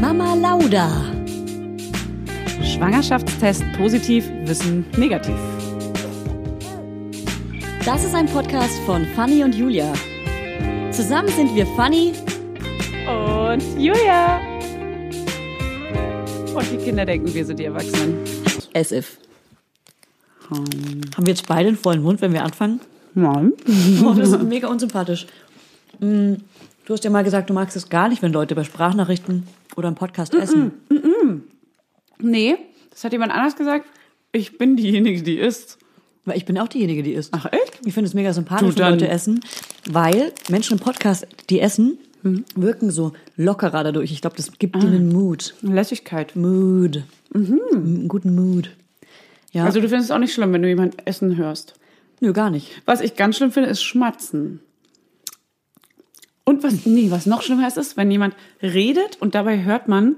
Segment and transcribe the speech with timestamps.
[0.00, 0.88] Mama Lauda.
[2.62, 5.36] Schwangerschaftstest positiv, Wissen negativ.
[7.84, 9.92] Das ist ein Podcast von Fanny und Julia.
[10.90, 12.12] Zusammen sind wir Fanny
[13.06, 14.40] Und Julia.
[16.54, 18.16] Und die Kinder denken, wir sind die Erwachsenen.
[18.74, 19.18] as if.
[20.50, 22.80] Haben wir jetzt beide einen vollen Mund, wenn wir anfangen?
[23.14, 23.52] Nein.
[24.04, 25.26] Oh, das ist mega unsympathisch.
[26.00, 26.34] Mm,
[26.86, 29.42] Du hast ja mal gesagt, du magst es gar nicht, wenn Leute bei Sprachnachrichten
[29.76, 30.72] oder im Podcast essen.
[32.18, 32.56] Nee,
[32.90, 33.86] das hat jemand anders gesagt.
[34.32, 35.78] Ich bin diejenige, die isst.
[36.24, 37.32] Weil ich bin auch diejenige, die isst.
[37.32, 37.80] Ach, echt?
[37.84, 39.40] Ich finde es mega sympathisch, wenn Leute essen,
[39.88, 42.44] weil Menschen im Podcast, die essen, Mhm.
[42.56, 44.10] wirken so lockerer dadurch.
[44.10, 44.52] Ich glaube, das Ah.
[44.58, 45.54] gibt ihnen Mut.
[45.62, 46.34] Lässigkeit.
[46.34, 47.04] Mood.
[47.32, 48.70] Einen guten Mood.
[49.52, 49.64] Ja.
[49.64, 51.74] Also du findest es auch nicht schlimm, wenn du jemand essen hörst.
[52.20, 52.82] Nö, gar nicht.
[52.86, 54.60] Was ich ganz schlimm finde, ist Schmatzen.
[56.48, 60.14] Und was, nee, was noch schlimmer ist, ist, wenn jemand redet und dabei hört man,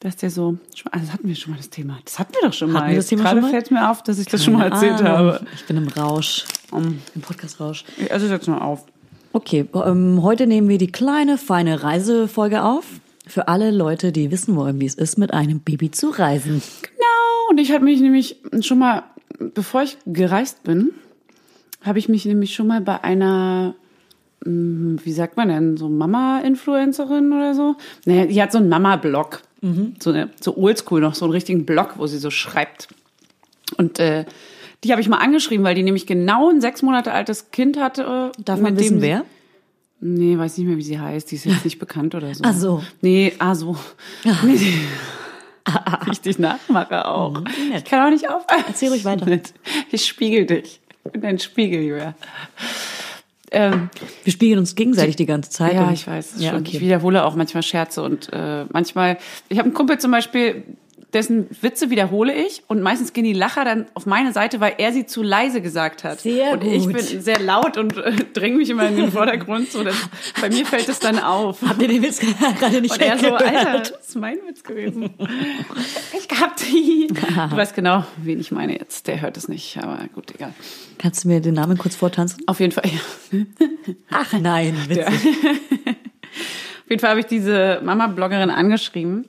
[0.00, 0.56] dass der so,
[0.90, 1.98] also das hatten wir schon mal das Thema.
[2.06, 2.96] Das hatten wir doch schon Hatten mal.
[2.96, 3.50] das Thema Gerade schon mal?
[3.50, 5.34] fällt mir auf, dass ich das schon mal erzählt Keine habe.
[5.36, 5.46] Ahnung.
[5.54, 6.46] Ich bin im Rausch.
[6.70, 7.84] Um, Im Podcast-Rausch.
[8.08, 8.86] es jetzt mal auf.
[9.32, 12.84] Okay, ähm, heute nehmen wir die kleine, feine Reisefolge auf.
[13.26, 16.62] Für alle Leute, die wissen wollen, wie es ist, mit einem Baby zu reisen.
[16.82, 19.02] Genau, und ich habe mich nämlich schon mal,
[19.38, 20.90] bevor ich gereist bin,
[21.82, 23.74] habe ich mich nämlich schon mal bei einer,
[24.44, 27.76] wie sagt man denn, so Mama-Influencerin oder so?
[28.06, 29.42] Naja, die hat so einen Mama-Blog.
[29.98, 32.88] So, eine, so oldschool noch, so einen richtigen Blog, wo sie so schreibt.
[33.76, 34.24] Und äh,
[34.82, 38.32] die habe ich mal angeschrieben, weil die nämlich genau ein sechs Monate altes Kind hatte.
[38.38, 39.24] äh, Darf man wissen, dem wer?
[40.00, 41.30] Nee, weiß nicht mehr, wie sie heißt.
[41.30, 42.42] Die ist jetzt nicht bekannt oder so.
[42.46, 42.82] Ach so.
[43.02, 43.76] Nee, ah so.
[44.44, 44.80] Nee, die-
[46.06, 47.38] wie ich dich nachmache auch.
[47.42, 47.50] nett.
[47.76, 48.64] Ich kann auch nicht aufhören.
[48.66, 49.26] Erzähl ruhig weiter.
[49.92, 50.80] Ich spiegel dich.
[51.04, 52.14] Ich bin ein Spiegel, Julia.
[53.50, 53.90] Ähm,
[54.24, 55.74] Wir spiegeln uns gegenseitig die ganze Zeit.
[55.74, 56.34] ja, ich weiß.
[56.38, 56.62] Ja, schon.
[56.62, 56.80] Ich okay.
[56.80, 59.18] wiederhole auch manchmal Scherze und äh, manchmal.
[59.48, 60.62] Ich habe einen Kumpel zum Beispiel,
[61.12, 64.92] dessen Witze wiederhole ich und meistens gehen die Lacher dann auf meine Seite, weil er
[64.92, 66.20] sie zu leise gesagt hat.
[66.20, 66.94] Sehr und ich gut.
[66.94, 69.96] bin sehr laut und äh, dränge mich immer in den Vordergrund, so dass
[70.40, 71.62] bei mir fällt es dann auf.
[71.62, 72.20] Habt ihr den Witz
[72.58, 73.42] gerade nicht Und er so, gehört?
[73.42, 75.10] Alter, das ist mein Witz gewesen.
[76.16, 76.60] Ich gehabt.
[76.60, 79.06] Du weißt genau, wen ich meine jetzt.
[79.06, 80.52] Der hört es nicht, aber gut, egal.
[80.98, 82.42] Kannst du mir den Namen kurz vortanzen?
[82.46, 83.44] Auf jeden Fall, ja.
[84.10, 85.06] Ach nein, witzig.
[85.06, 89.26] Auf jeden Fall habe ich diese Mama-Bloggerin angeschrieben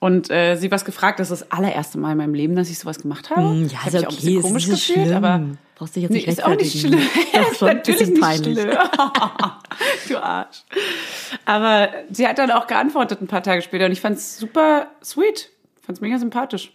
[0.00, 1.20] und äh, sie was gefragt.
[1.20, 3.42] Das ist das allererste Mal in meinem Leben, dass ich sowas gemacht habe.
[3.42, 5.14] Hm, Ja, Hab auch ein okay, bisschen es komisch gefühlt, schlimm.
[5.24, 5.40] aber
[5.76, 7.00] Brauchst dich jetzt nee, nicht ist auch nicht schlimm.
[7.32, 8.58] Doch, schon Natürlich nicht peinlich.
[8.60, 8.76] schlimm.
[10.08, 10.62] du Arsch.
[11.46, 14.88] Aber sie hat dann auch geantwortet ein paar Tage später und ich fand es super
[15.02, 15.48] sweet.
[15.82, 16.72] Fand es mega sympathisch.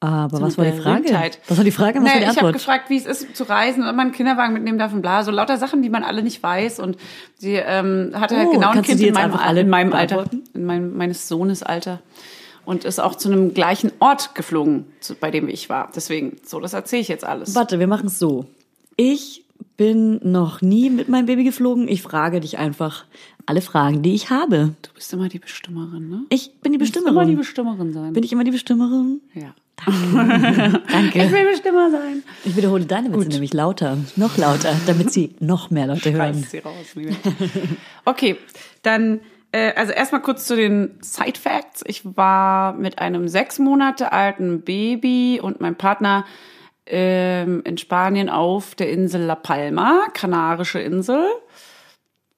[0.00, 1.04] Aber was war die Frage?
[1.48, 1.98] Was war die Frage?
[2.00, 2.52] Was war Nee, die ich habe Antwort?
[2.52, 5.24] gefragt, wie es ist zu reisen und ob man einen Kinderwagen mitnehmen darf und bla.
[5.24, 6.80] So lauter Sachen, die man alle nicht weiß.
[6.80, 6.98] Und
[7.38, 10.26] sie ähm, hatte halt Oh, genau ein du Kind in meinem, alle in meinem Alter.
[10.52, 12.00] In meinem, meines Sohnes Alter.
[12.66, 15.90] Und ist auch zu einem gleichen Ort geflogen, zu, bei dem ich war.
[15.96, 17.54] Deswegen, so, das erzähle ich jetzt alles.
[17.54, 18.44] Warte, wir machen es so.
[18.96, 19.44] Ich
[19.76, 21.86] bin noch nie mit meinem Baby geflogen.
[21.88, 23.04] Ich frage dich einfach
[23.46, 24.74] alle Fragen, die ich habe.
[24.82, 26.22] Du bist immer die Bestimmerin, ne?
[26.30, 27.28] Ich bin die Du musst immer Bestimmerin.
[27.30, 28.12] die Bestimmerin sein.
[28.12, 29.20] bin ich immer die Bestimmerin?
[29.34, 29.54] ja.
[29.84, 31.22] Danke.
[31.22, 32.22] Ich will Bestimmer sein.
[32.46, 36.34] Ich wiederhole deine Witze nämlich lauter, noch lauter, damit sie noch mehr Leute hören.
[36.34, 36.74] Reiß sie raus.
[36.94, 37.14] Liebe.
[38.06, 38.36] Okay,
[38.82, 39.20] dann
[39.74, 41.82] also erstmal kurz zu den Side Facts.
[41.86, 46.24] Ich war mit einem sechs Monate alten Baby und meinem Partner
[46.86, 51.26] ähm, in Spanien auf der Insel La Palma, kanarische Insel,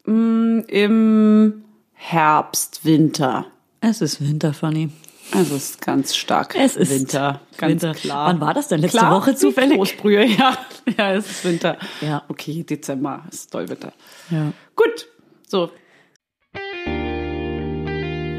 [0.07, 3.47] mm, im Herbst, Winter.
[3.81, 4.91] Es ist Winter, Fanny.
[5.33, 7.93] Also es ist ganz stark Es ist Winter, ganz Winter.
[7.95, 8.29] klar.
[8.29, 8.81] Wann war das denn?
[8.81, 9.75] Letzte klar, Woche zufällig?
[9.75, 10.57] Kloßbrühe, ja.
[10.97, 11.77] Ja, es ist Winter.
[12.01, 12.23] Ja.
[12.29, 13.93] Okay, Dezember, es ist doll Winter.
[14.31, 14.53] Ja.
[14.75, 15.07] Gut,
[15.47, 15.71] so,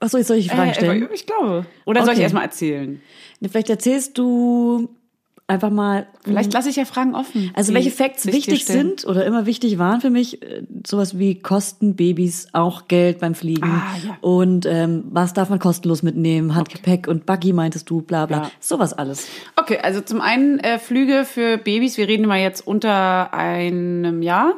[0.00, 1.04] Achso, jetzt soll ich die Fragen Äh, stellen.
[1.04, 1.66] aber ich glaube.
[1.84, 2.22] Oder soll ich Okay.
[2.24, 3.00] erst mal erzählen?
[3.42, 4.88] Vielleicht erzählst du
[5.46, 6.06] einfach mal.
[6.22, 7.50] Vielleicht lasse ich ja Fragen offen.
[7.54, 11.96] Also welche Facts wichtig sind oder immer wichtig waren für mich, äh, sowas wie kosten
[11.96, 14.16] Babys auch Geld beim Fliegen Ah, ja.
[14.20, 18.50] und ähm, was darf man kostenlos mitnehmen, Handgepäck und Buggy meintest du, bla bla, Ja.
[18.60, 19.26] sowas alles.
[19.56, 24.54] Okay, also zum einen äh, Flüge für Babys, wir reden mal jetzt unter einem Jahr,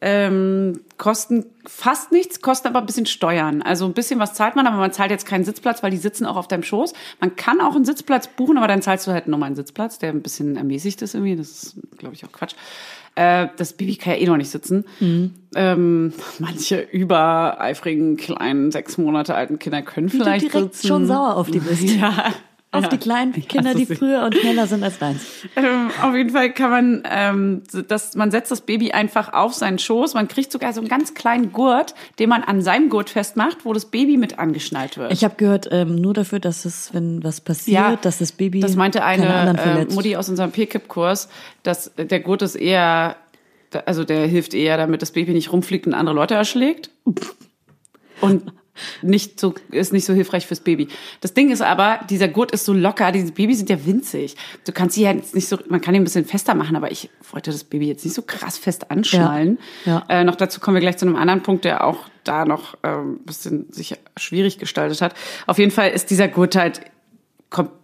[0.00, 3.62] ähm, kosten fast nichts, kosten aber ein bisschen Steuern.
[3.62, 6.26] Also ein bisschen was zahlt man, aber man zahlt jetzt keinen Sitzplatz, weil die sitzen
[6.26, 6.92] auch auf deinem Schoß.
[7.20, 10.10] Man kann auch einen Sitzplatz buchen, aber dann zahlst du halt nochmal einen Sitzplatz, der
[10.10, 11.36] ein bisschen ermäßigt ist irgendwie.
[11.36, 12.54] Das ist, glaube ich, auch Quatsch.
[13.16, 14.84] Äh, das Baby kann ja eh noch nicht sitzen.
[15.54, 20.88] Ähm, manche übereifrigen kleinen sechs Monate alten Kinder können Wie du vielleicht direkt sitzen.
[20.88, 21.82] schon sauer auf die bist.
[21.96, 22.32] Ja.
[22.74, 22.88] Auf ja.
[22.88, 25.22] die kleinen Kinder, die früher und schneller sind als deins.
[25.54, 29.78] Ähm, auf jeden Fall kann man, ähm, das, man setzt das Baby einfach auf seinen
[29.78, 30.14] Schoß.
[30.14, 33.72] Man kriegt sogar so einen ganz kleinen Gurt, den man an seinem Gurt festmacht, wo
[33.72, 35.12] das Baby mit angeschnallt wird.
[35.12, 38.74] Ich habe gehört, ähm, nur dafür, dass es, wenn was passiert, dass das Baby das
[38.74, 39.94] meinte eine äh.
[39.94, 41.28] Mutti aus unserem PKIP-Kurs,
[41.62, 43.16] dass der Gurt ist eher,
[43.86, 46.90] also der hilft eher, damit das Baby nicht rumfliegt und andere Leute erschlägt.
[48.20, 48.52] Und
[49.02, 50.88] nicht so, ist nicht so hilfreich fürs Baby.
[51.20, 54.36] Das Ding ist aber, dieser Gurt ist so locker, diese Babys sind ja winzig.
[54.66, 56.90] Du kannst sie ja jetzt nicht so, man kann ihn ein bisschen fester machen, aber
[56.90, 59.58] ich wollte das Baby jetzt nicht so krass fest anschnallen.
[59.84, 60.04] Ja.
[60.08, 63.14] Äh, noch dazu kommen wir gleich zu einem anderen Punkt, der auch da noch ähm,
[63.14, 65.14] ein bisschen sich schwierig gestaltet hat.
[65.46, 66.80] Auf jeden Fall ist dieser Gurt halt,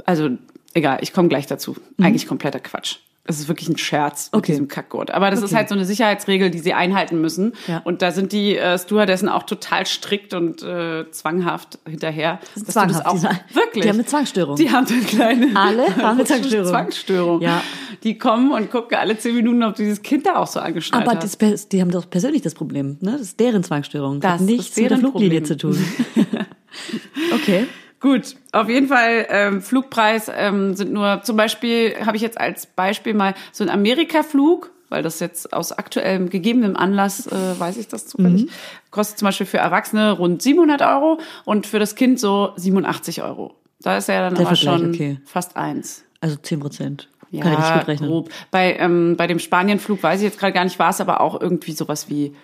[0.05, 0.31] also
[0.75, 1.77] egal, ich komme gleich dazu.
[2.01, 2.97] Eigentlich kompletter Quatsch.
[3.31, 4.53] Es ist wirklich ein Scherz mit Okay.
[4.53, 5.11] diesem Kackgurt.
[5.13, 5.57] Aber das ist Okay.
[5.57, 7.53] halt so eine Sicherheitsregel, die sie einhalten müssen.
[7.67, 7.81] Ja.
[7.85, 12.41] Und da sind die äh, Stewardessen auch total strikt und äh, zwanghaft hinterher.
[12.55, 13.83] dass du zwanghaft, das auch, die wirklich.
[13.85, 14.57] die haben eine Zwangsstörung.
[14.57, 16.67] Die haben eine kleine Alle haben eine Zwangsstörung.
[16.69, 17.41] Zwangsstörung.
[17.41, 17.63] Ja.
[18.03, 21.17] Die kommen und gucken alle zehn Minuten, ob dieses Kind da auch so angeschnallt Aber
[21.17, 21.23] hat.
[21.23, 23.13] das, pers- die haben doch persönlich das Problem, ne?
[23.13, 24.21] Das ist deren Zwangsstörung.
[24.21, 25.45] Das, Das hat nichts ist mit der Fluglinie Problem.
[25.45, 25.85] zu tun.
[27.35, 27.67] okay.
[28.01, 32.67] Gut, auf jeden Fall ähm, Flugpreis ähm, sind nur, zum Beispiel habe ich jetzt als
[32.67, 37.89] Beispiel mal so einen Amerika-Flug, weil das jetzt aus aktuellem gegebenem Anlass, äh, weiß ich
[37.89, 38.49] das zufällig, Mhm.
[38.91, 43.55] kostet zum Beispiel für Erwachsene rund 700 Euro und für das Kind so 87 Euro.
[43.83, 45.21] Da ist ja dann Der aber Vergleich, schon okay.
[45.27, 46.05] fast eins.
[46.21, 47.09] Also 10 Prozent.
[47.31, 48.09] Ja, Kann ich nicht gut rechnen.
[48.11, 48.31] grob.
[48.51, 51.41] Bei, ähm, bei dem Spanienflug weiß ich jetzt gerade gar nicht, war es aber auch
[51.41, 52.35] irgendwie sowas wie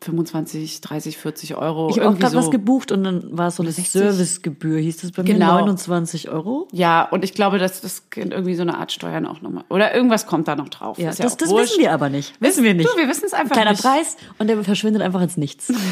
[0.00, 1.88] 25, 30, 40 Euro.
[1.90, 2.38] Ich habe auch gerade so.
[2.38, 3.90] was gebucht und dann war es so eine 60.
[3.92, 5.58] Servicegebühr, hieß das bei mir Genau.
[5.60, 6.68] 29 Euro.
[6.72, 9.64] Ja, und ich glaube, dass das irgendwie so eine Art Steuern auch nochmal.
[9.70, 10.98] Oder irgendwas kommt da noch drauf.
[10.98, 11.70] Ja, das, auch das wurscht.
[11.72, 12.34] wissen wir aber nicht.
[12.40, 12.88] Wissen wir nicht.
[12.88, 13.82] Du, wir wissen es einfach Kleiner nicht.
[13.82, 15.72] Preis und der verschwindet einfach ins Nichts.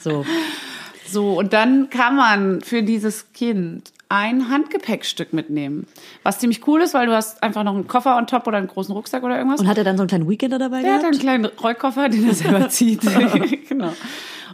[0.00, 0.24] So.
[1.10, 5.86] So, und dann kann man für dieses Kind ein Handgepäckstück mitnehmen.
[6.22, 8.66] Was ziemlich cool ist, weil du hast einfach noch einen Koffer on top oder einen
[8.68, 9.60] großen Rucksack oder irgendwas.
[9.60, 11.14] Und hat er dann so einen kleinen Weekender dabei Der hat gehabt?
[11.14, 13.00] einen kleinen Rollkoffer, den er selber zieht.
[13.68, 13.92] genau.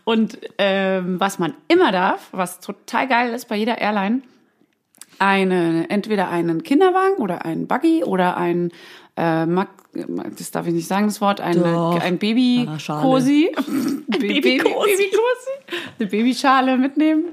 [0.05, 4.23] Und ähm, was man immer darf, was total geil ist bei jeder Airline,
[5.19, 8.73] eine, entweder einen Kinderwagen oder einen Buggy oder ein
[9.17, 9.69] äh, Mac,
[10.37, 12.01] das darf ich nicht sagen, das Wort, ein, Doch.
[12.01, 12.73] ein Baby Ah.
[12.77, 13.51] Ein Baby-Cosi.
[14.09, 14.61] Baby
[16.01, 17.27] Eine Babyschale mitnehmen.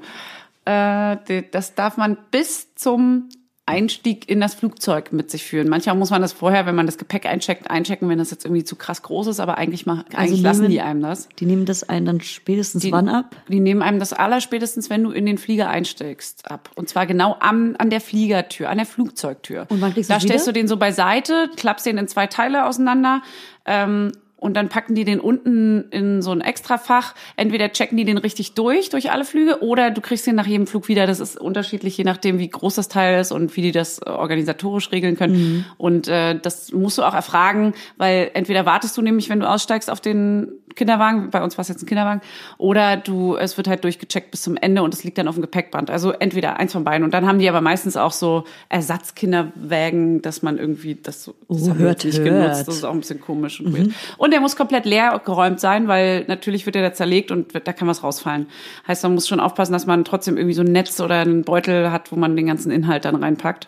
[0.66, 1.18] Äh,
[1.52, 3.30] das darf man bis zum
[3.68, 5.70] Einstieg in das Flugzeug mit sich führen.
[5.70, 8.64] Manchmal muss man das vorher, wenn man das Gepäck eincheckt, einchecken, wenn das jetzt irgendwie
[8.64, 11.30] zu krass groß ist, aber eigentlich, mach, eigentlich lassen nehmen- die einem das.
[11.40, 13.36] Die nehmen das einen dann spätestens Die, wann ab?
[13.48, 16.70] Die nehmen einem das allerspätestens, wenn du in den Flieger einsteigst, ab.
[16.76, 19.68] Und zwar genau am, an der Fliegertür, an der Flugzeugtür.
[19.70, 20.54] Und wann kriegst du Da stellst wieder?
[20.54, 23.22] du den so beiseite, klappst den in zwei Teile auseinander.
[23.66, 27.14] Ähm, und dann packen die den unten in so ein Extrafach.
[27.36, 30.66] Entweder checken die den richtig durch, durch alle Flüge, oder du kriegst den nach jedem
[30.66, 31.06] Flug wieder.
[31.06, 34.10] Das ist unterschiedlich, je nachdem, wie groß das Teil ist und wie die das äh,
[34.10, 35.34] organisatorisch regeln können.
[35.34, 35.66] Mhm.
[35.78, 39.92] Und äh, das musst du auch erfragen, weil entweder wartest du nämlich, wenn du aussteigst,
[39.92, 42.22] auf den Kinderwagen, bei uns war es jetzt ein Kinderwagen,
[42.58, 45.42] oder du, es wird halt durchgecheckt bis zum Ende und es liegt dann auf dem
[45.42, 45.90] Gepäckband.
[45.90, 47.04] Also entweder eins von beiden.
[47.04, 51.70] Und dann haben die aber meistens auch so Ersatzkinderwägen, dass man irgendwie das so das
[51.70, 52.28] Oh, hört, nicht hört.
[52.30, 52.68] genutzt.
[52.68, 53.90] Das ist auch ein bisschen komisch und weird.
[54.18, 57.68] Und der muss komplett leer geräumt sein, weil natürlich wird der da zerlegt und wird-
[57.68, 58.48] da kann was rausfallen.
[58.88, 61.92] Heißt, man muss schon aufpassen, dass man trotzdem irgendwie so ein Netz oder einen Beutel
[61.92, 63.68] hat, wo man den ganzen Inhalt dann reinpackt.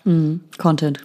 [0.58, 1.00] Content.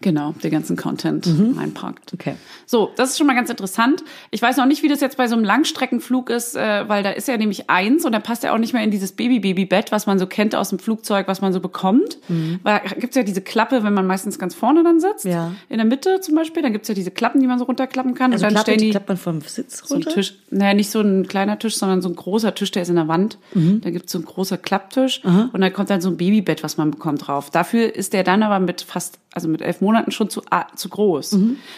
[0.00, 2.12] Genau, den ganzen Content reinpackt.
[2.14, 2.34] Okay.
[2.66, 4.02] So, das ist schon mal ganz interessant.
[4.30, 7.10] Ich weiß noch nicht, wie das jetzt bei so einem Langstreckenflug ist, äh, weil da
[7.10, 10.06] ist ja nämlich eins und da passt ja auch nicht mehr in dieses Baby-Baby-Bett, was
[10.06, 12.18] man so kennt aus dem Flugzeug, was man so bekommt.
[12.62, 15.24] Weil da gibt's ja diese Klappe, wenn man meistens ganz vorne dann sitzt.
[15.24, 15.52] Ja.
[15.68, 18.32] In der Mitte zum Beispiel, dann gibt's ja diese Klappen, die man so runterklappen kann.
[18.32, 20.14] Also und dann klappt, stellen die, die klappt man vom Sitz so ein runter?
[20.14, 22.96] Tisch, naja, nicht so ein kleiner Tisch, sondern so ein großer Tisch, der ist in
[22.96, 23.38] der Wand.
[23.54, 26.90] Da gibt's so einen großer Klapptisch und da kommt dann so ein Babybett, was man
[26.90, 27.50] bekommt drauf.
[27.50, 30.42] Dafür ist der dann aber mit fast, also mit elf Monaten schon zu,
[30.76, 31.36] zu groß.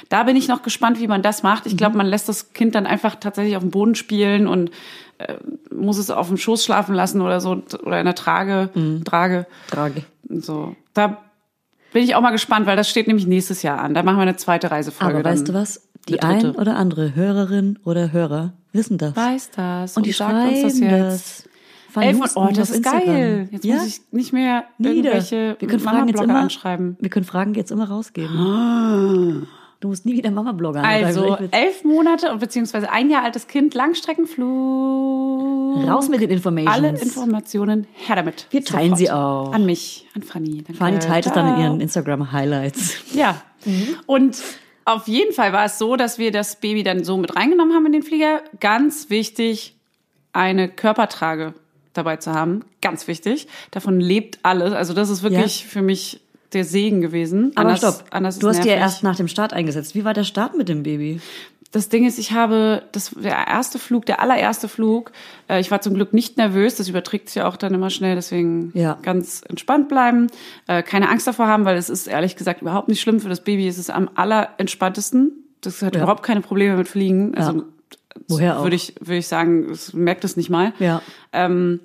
[0.08, 1.66] Da bin ich noch gespannt, wie man das macht.
[1.66, 4.70] Ich glaube, man lässt das Kind dann einfach tatsächlich auf dem Boden spielen und
[5.18, 5.34] äh,
[5.74, 8.70] muss es auf dem Schoß schlafen lassen oder so oder in der Trage,
[9.04, 9.46] Trage.
[9.70, 10.04] Trage.
[10.28, 11.22] So, da
[11.92, 13.94] bin ich auch mal gespannt, weil das steht nämlich nächstes Jahr an.
[13.94, 15.14] Da machen wir eine zweite Reisefolge.
[15.14, 15.88] Aber weißt du was?
[16.08, 19.16] Die ein oder andere Hörerin oder Hörer wissen das.
[19.16, 20.92] weiß das und die sagt schreiben uns das jetzt.
[20.92, 21.48] das.
[22.02, 23.06] Elf Houston und, oh, das ist Instagram.
[23.06, 23.48] geil.
[23.50, 23.76] Jetzt ja?
[23.76, 26.96] muss ich nicht mehr irgendwelche Wir können Fragen jetzt immer anschreiben.
[27.00, 29.46] Wir können Fragen jetzt immer rausgeben.
[29.80, 35.86] Du musst nie wieder Mama-Blogger Also elf Monate und beziehungsweise ein Jahr altes Kind, Langstreckenflug.
[35.86, 36.74] Raus mit den Informations.
[36.74, 38.46] Alle Informationen, her damit.
[38.50, 39.52] Wir teilen sie auch.
[39.52, 40.62] An mich, an Fanny.
[40.62, 40.74] Danke.
[40.74, 43.14] Fanny teilt es dann in ihren Instagram-Highlights.
[43.14, 43.42] Ja.
[44.06, 44.42] Und
[44.86, 47.84] auf jeden Fall war es so, dass wir das Baby dann so mit reingenommen haben
[47.86, 48.40] in den Flieger.
[48.60, 49.76] Ganz wichtig,
[50.32, 51.54] eine Körpertrage
[51.96, 52.64] dabei zu haben.
[52.82, 53.48] Ganz wichtig.
[53.70, 54.72] Davon lebt alles.
[54.72, 56.20] Also das ist wirklich für mich
[56.52, 57.52] der Segen gewesen.
[57.56, 58.80] Aber Anders- stopp, anders du hast dir nervig.
[58.82, 59.94] erst nach dem Start eingesetzt.
[59.94, 61.20] Wie war der Start mit dem Baby?
[61.72, 65.10] Das Ding ist, ich habe, das der erste Flug, der allererste Flug,
[65.48, 68.14] äh, ich war zum Glück nicht nervös, das überträgt sich ja auch dann immer schnell,
[68.14, 68.96] deswegen Ja.
[69.02, 70.28] ganz entspannt bleiben,
[70.68, 73.42] äh, keine Angst davor haben, weil es ist ehrlich gesagt überhaupt nicht schlimm für das
[73.42, 76.02] Baby, es ist am allerentspanntesten, das hat Ja.
[76.02, 77.62] überhaupt keine Probleme mit Fliegen, also Ja.
[78.28, 78.62] Woher auch?
[78.62, 80.72] würde ich, würde ich sagen, es merkt es nicht mal.
[80.78, 81.02] Ja.
[81.32, 81.80] Ähm,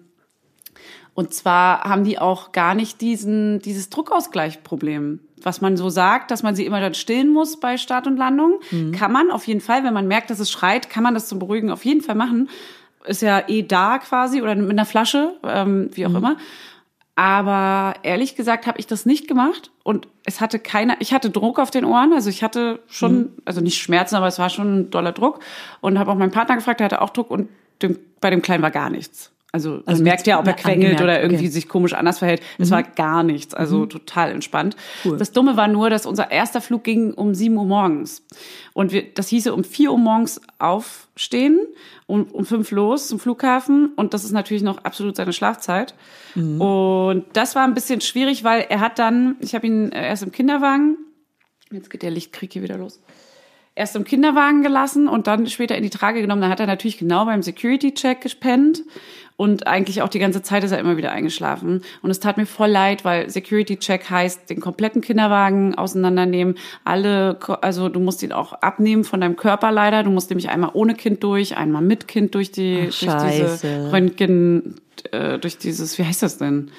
[1.13, 5.19] und zwar haben die auch gar nicht diesen, dieses Druckausgleichproblem.
[5.43, 8.59] Was man so sagt, dass man sie immer dann stillen muss bei Start und Landung,
[8.91, 11.39] kann man auf jeden Fall, wenn man merkt, dass es schreit, kann man das zum
[11.39, 12.49] Beruhigen auf jeden Fall machen.
[13.05, 16.37] Ist ja eh da quasi oder mit einer Flasche, ähm, wie auch immer.
[17.15, 21.59] Aber ehrlich gesagt habe ich das nicht gemacht und es hatte keiner, ich hatte Druck
[21.59, 24.89] auf den Ohren, also ich hatte schon, also nicht Schmerzen, aber es war schon ein
[24.91, 25.39] doller Druck.
[25.81, 27.49] Und habe auch meinen Partner gefragt, der hatte auch Druck und
[27.81, 29.31] dem, bei dem Kleinen war gar nichts.
[29.53, 31.49] Also, man Also merkt ja, ob er quengelt oder irgendwie okay.
[31.49, 31.51] Mhm.
[31.51, 32.41] sich komisch anders verhält.
[32.57, 34.77] Es war gar nichts, also total entspannt.
[35.03, 35.17] Cool.
[35.17, 38.25] Das Dumme war nur, dass unser erster Flug ging um 7 Uhr morgens.
[38.73, 41.59] Und wir, das hieße um 4 Uhr morgens aufstehen
[42.07, 43.91] und um 5 los zum Flughafen.
[43.97, 45.95] Und das ist natürlich noch absolut seine Schlafzeit.
[46.35, 46.61] Mhm.
[46.61, 50.31] Und das war ein bisschen schwierig, weil er hat dann, ich habe ihn erst im
[50.31, 50.97] Kinderwagen,
[51.71, 53.01] jetzt geht der Lichtkrieg hier wieder los
[53.75, 56.41] erst im Kinderwagen gelassen und dann später in die Trage genommen.
[56.41, 58.83] Da hat er natürlich genau beim Security-Check gepennt
[59.41, 61.81] und eigentlich auch die ganze Zeit ist er immer wieder eingeschlafen.
[62.03, 67.89] Und es tat mir voll leid, weil Security-Check heißt, den kompletten Kinderwagen auseinandernehmen, alle, also
[67.89, 70.03] du musst ihn auch abnehmen von deinem Körper leider.
[70.03, 73.91] Du musst nämlich einmal ohne Kind durch, einmal mit Kind durch die, Ach, durch diese.
[73.91, 74.75] Röntgen,
[75.11, 76.69] äh, durch dieses, wie heißt das denn?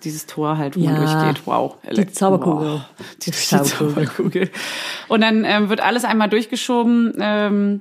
[0.00, 1.46] Dieses Tor halt, wo man Ja, durchgeht.
[1.46, 1.76] Wow.
[1.96, 2.68] die Zauberkugel.
[2.68, 2.80] Wow.
[3.22, 4.06] Die, die Zauberkugel.
[4.06, 4.50] Zauberkugel.
[5.08, 7.80] Und dann ähm, wird alles einmal durchgeschoben ähm,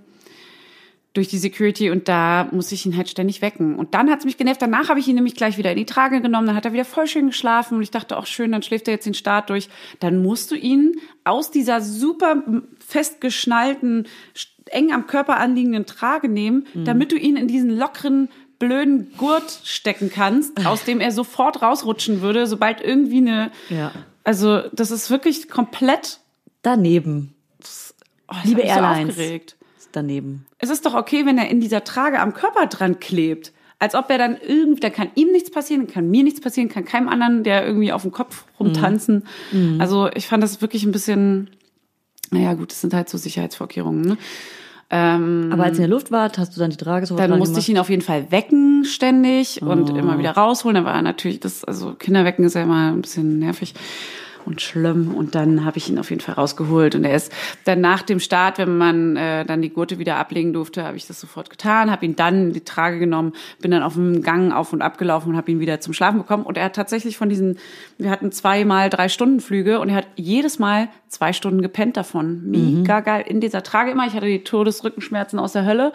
[1.13, 3.75] durch die Security und da muss ich ihn halt ständig wecken.
[3.75, 4.61] Und dann hat's mich genervt.
[4.61, 6.45] Danach habe ich ihn nämlich gleich wieder in die Trage genommen.
[6.45, 8.93] Dann hat er wieder voll schön geschlafen und ich dachte, auch schön, dann schläft er
[8.93, 9.69] jetzt den Start durch.
[9.99, 12.43] Dann musst du ihn aus dieser super
[13.09, 14.07] festgeschnallten,
[14.67, 16.85] eng am Körper anliegenden Trage nehmen, Mhm.
[16.85, 22.21] damit du ihn in diesen lockeren blöden Gurt stecken kannst, aus dem er sofort rausrutschen
[22.21, 23.91] würde, sobald irgendwie eine Ja.
[24.23, 26.19] also, das ist wirklich komplett.
[26.61, 27.33] Daneben.
[28.27, 29.09] Oh, das Liebe mich so Airlines.
[29.11, 29.55] aufgeregt.
[29.91, 30.45] Daneben.
[30.59, 33.53] Es ist doch okay, wenn er in dieser Trage am Körper dran klebt.
[33.81, 36.83] als ob er dann irgendwie, da kann ihm nichts passieren, kann mir nichts passieren, kann
[36.83, 39.25] keinem anderen, der irgendwie auf dem Kopf rumtanzen.
[39.53, 39.79] Mhm.
[39.79, 41.49] Also ich fand das wirklich ein bisschen,
[42.29, 44.01] naja gut, das sind halt so Sicherheitsvorkehrungen.
[44.01, 44.17] Ne?
[44.91, 47.59] Ähm, Aber als in der Luft wart, hast du dann die Trage so dann musste
[47.59, 50.75] ich ihn auf jeden Fall wecken ständig und immer wieder rausholen.
[50.75, 53.75] Dann war natürlich das, also Kinderwecken ist ja immer ein bisschen nervig
[54.45, 55.13] und schlimm.
[55.15, 56.95] Und dann habe ich ihn auf jeden Fall rausgeholt.
[56.95, 57.31] Und er ist
[57.65, 61.07] dann nach dem Start, wenn man äh, dann die Gurte wieder ablegen durfte, habe ich
[61.07, 64.53] das sofort getan, habe ihn dann in die Trage genommen, bin dann auf dem Gang
[64.53, 66.43] auf und ab gelaufen und habe ihn wieder zum Schlafen bekommen.
[66.43, 67.57] Und er hat tatsächlich von diesen,
[67.97, 72.43] wir hatten zweimal drei Stunden Flüge und er hat jedes Mal zwei Stunden gepennt davon.
[72.49, 73.25] Mega geil.
[73.27, 74.05] In dieser Trage immer.
[74.07, 75.91] Ich hatte die Todesrückenschmerzen aus der Hölle.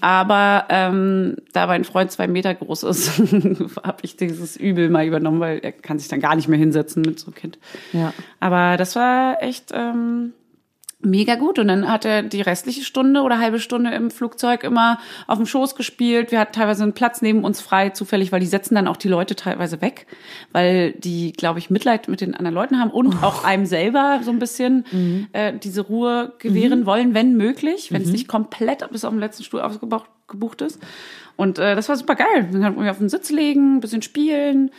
[0.00, 3.18] Aber ähm, da mein Freund zwei Meter groß ist,
[3.82, 7.02] habe ich dieses Übel mal übernommen, weil er kann sich dann gar nicht mehr hinsetzen
[7.02, 7.58] mit so einem Kind.
[7.92, 8.12] Ja.
[8.40, 10.32] Aber das war echt ähm,
[11.04, 11.58] mega gut.
[11.58, 15.46] Und dann hat er die restliche Stunde oder halbe Stunde im Flugzeug immer auf dem
[15.46, 16.30] Schoß gespielt.
[16.30, 19.08] Wir hatten teilweise einen Platz neben uns frei, zufällig, weil die setzen dann auch die
[19.08, 20.06] Leute teilweise weg,
[20.52, 24.30] weil die, glaube ich, Mitleid mit den anderen Leuten haben und auch einem selber so
[24.30, 24.84] ein bisschen
[25.32, 29.44] äh, diese Ruhe gewähren wollen, wenn möglich, wenn es nicht komplett bis auf den letzten
[29.44, 30.80] Stuhl ausgebucht gebucht ist.
[31.36, 32.48] Und äh, das war super geil.
[32.50, 34.70] Dann konnten wir auf den Sitz legen, ein bisschen spielen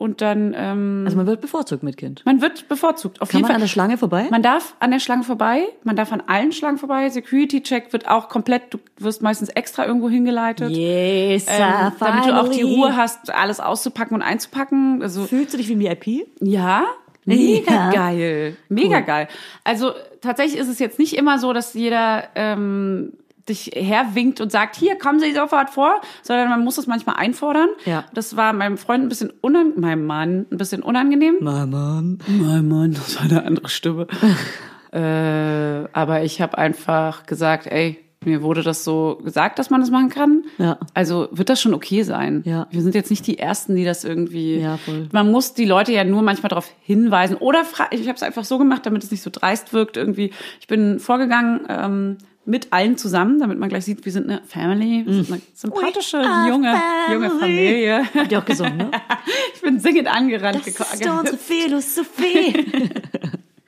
[0.00, 2.22] und dann ähm, Also man wird bevorzugt mit Kind.
[2.24, 3.20] man wird bevorzugt.
[3.20, 3.54] Auf Kann jeden man Fall.
[3.56, 4.28] an der Schlange vorbei?
[4.30, 7.10] Man darf an der Schlange vorbei, man darf an allen Schlangen vorbei.
[7.10, 10.70] Security-Check wird auch komplett, du wirst meistens extra irgendwo hingeleitet.
[10.70, 12.62] yes, Ähm, damit du auch die.
[12.62, 15.02] Ruhe hast, alles auszupacken und einzupacken.
[15.02, 16.26] Also Fühlst du dich wie ein VIP?
[16.40, 16.84] ja,
[17.26, 17.90] mega Ja.
[17.90, 19.28] geil, mega geil.
[19.64, 19.92] Also
[20.22, 23.12] tatsächlich ist es jetzt nicht immer so, dass jeder ähm,
[23.48, 27.68] dich herwinkt und sagt, hier kommen Sie sofort vor, sondern man muss es manchmal einfordern.
[27.84, 28.04] Ja.
[28.14, 31.36] Das war meinem Freund ein bisschen unangenehm, meinem Mann ein bisschen unangenehm.
[31.40, 32.18] Mein Mann.
[32.28, 34.06] Mein Mann, das war eine andere Stimme.
[34.92, 39.90] äh, aber ich habe einfach gesagt, ey, mir wurde das so gesagt, dass man das
[39.90, 40.44] machen kann.
[40.58, 40.78] Ja.
[40.92, 42.42] Also wird das schon okay sein.
[42.44, 42.66] Ja.
[42.70, 44.58] Wir sind jetzt nicht die Ersten, die das irgendwie.
[44.58, 45.08] Ja, voll.
[45.12, 47.36] Man muss die Leute ja nur manchmal darauf hinweisen.
[47.36, 49.96] Oder fra- ich habe es einfach so gemacht, damit es nicht so dreist wirkt.
[49.96, 54.42] Irgendwie, ich bin vorgegangen ähm, mit allen zusammen, damit man gleich sieht, wir sind eine
[54.46, 56.74] Family, wir sind eine sympathische We are junge
[57.12, 57.30] junge.
[57.30, 58.04] Familie.
[58.14, 58.90] Habt ihr auch gesungen, ne?
[59.54, 61.00] Ich bin singend angerannt Das gekommen.
[61.00, 62.64] ist unsere Philosophie.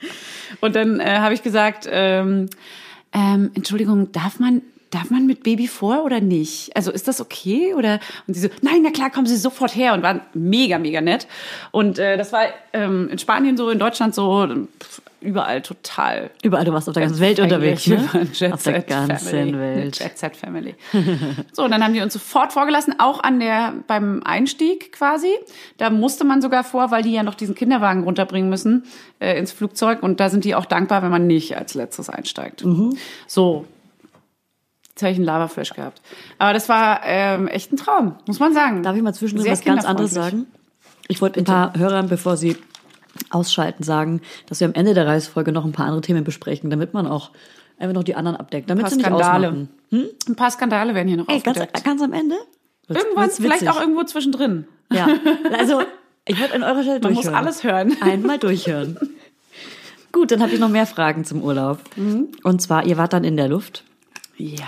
[0.61, 2.49] Und dann äh, habe ich gesagt, ähm,
[3.13, 6.77] ähm, Entschuldigung, darf man darf man mit Baby vor oder nicht?
[6.77, 7.99] Also ist das okay oder?
[8.27, 11.27] Und sie so, nein, na klar, kommen Sie sofort her und waren mega mega nett.
[11.71, 12.43] Und äh, das war
[12.75, 14.47] ähm, in Spanien so, in Deutschland so,
[15.23, 16.31] überall total.
[16.43, 18.09] Überall, du warst auf der ganzen Welt unterwegs, ne?
[18.33, 19.59] Jet Auf der ganzen Family.
[19.59, 19.99] Welt.
[19.99, 20.75] Jet Set Family.
[21.53, 25.31] so, und dann haben die uns sofort vorgelassen, auch an der, beim Einstieg quasi.
[25.79, 28.85] Da musste man sogar vor, weil die ja noch diesen Kinderwagen runterbringen müssen,
[29.19, 30.03] äh, ins Flugzeug.
[30.03, 32.65] Und da sind die auch dankbar, wenn man nicht als letztes einsteigt.
[32.65, 32.97] Mhm.
[33.27, 33.67] So.
[34.91, 36.03] Jetzt habe ich einen Lavaflash gehabt.
[36.39, 38.83] Aber das war ähm, echt ein Traum, muss man sagen.
[38.83, 40.47] Darf ich mal zwischendrin Sehr was ganz anderes sagen?
[41.09, 42.57] Ich wollte ein paar Hörern, bevor sie
[43.35, 46.95] ausschalten, sagen, dass wir am Ende der Reisefolge noch ein paar andere Themen besprechen, damit
[46.95, 47.31] man auch
[47.79, 49.49] einfach noch die anderen abdeckt, damit Ein sie nicht Skandale.
[49.49, 49.69] ausmachen.
[50.29, 51.85] Ein paar Skandale werden hier noch Ey, ganz, aufgedeckt.
[51.85, 52.37] ganz am Ende?
[52.89, 54.67] Irgendwann, vielleicht auch irgendwo zwischendrin.
[54.93, 55.09] Ja,
[55.59, 55.83] also
[56.27, 57.35] ich würde an eurer Stelle Man muss durchhören.
[57.47, 57.97] alles hören.
[58.01, 58.99] Einmal durchhören.
[60.13, 61.79] Gut, dann habe ich noch mehr Fragen zum Urlaub.
[61.97, 62.29] Mhm.
[62.43, 63.83] Und zwar, ihr wart dann in der Luft.
[64.37, 64.67] Ja.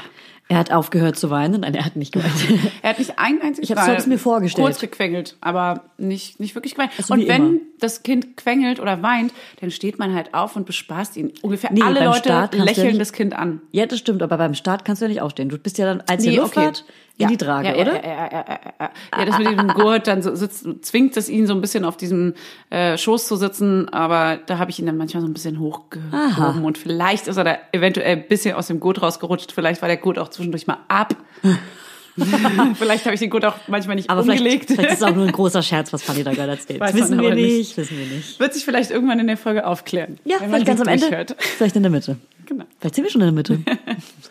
[0.48, 1.62] Er hat aufgehört zu weinen.
[1.62, 2.32] Nein, er hat nicht geweint.
[2.82, 4.66] Er hat nicht ein einziges Ich Mal hab's mir vorgestellt.
[4.66, 6.90] kurz gequengelt, aber nicht, nicht wirklich geweint.
[6.98, 7.60] Also und wenn immer.
[7.80, 11.32] das Kind quengelt oder weint, dann steht man halt auf und bespaßt ihn.
[11.40, 13.62] Ungefähr Nee, alle Leute Start du ja lächeln nicht- das Kind an.
[13.72, 15.48] Ja, das stimmt, aber beim Start kannst du ja nicht aufstehen.
[15.48, 16.72] Du bist ja dann, als Nee, Luft okay.
[17.16, 17.94] in die Trage, ja, oder?
[18.04, 18.90] Ja, ja, ja, ja, ja, ja.
[19.18, 21.96] ja, das mit dem Gurt, dann so sitzt, zwingt es ihn so ein bisschen auf
[21.96, 22.34] diesem
[22.70, 26.12] äh, Schoß zu sitzen, aber da habe ich ihn dann manchmal so ein bisschen hochgehoben
[26.12, 26.60] Aha.
[26.62, 29.96] und vielleicht ist er da eventuell ein bisschen aus dem Gurt rausgerutscht, vielleicht war der
[29.96, 31.16] Gurt auch zwischendurch mal ab.
[32.78, 34.70] vielleicht habe ich den Gurt auch manchmal nicht Aber vielleicht, umgelegt.
[34.70, 36.80] vielleicht ist es auch nur ein großer Scherz, was Fanny da gerade erzählt.
[36.80, 37.76] Weiß wissen wir nicht, nicht.
[37.76, 38.38] wissen wir nicht.
[38.38, 40.18] Wird sich vielleicht irgendwann in der Folge aufklären.
[40.24, 41.00] Ja, vielleicht ganz am Ende.
[41.06, 41.36] durchhört.
[41.38, 42.16] Vielleicht in der Mitte.
[42.46, 42.64] Genau.
[42.78, 43.58] Vielleicht sind wir schon in der Mitte.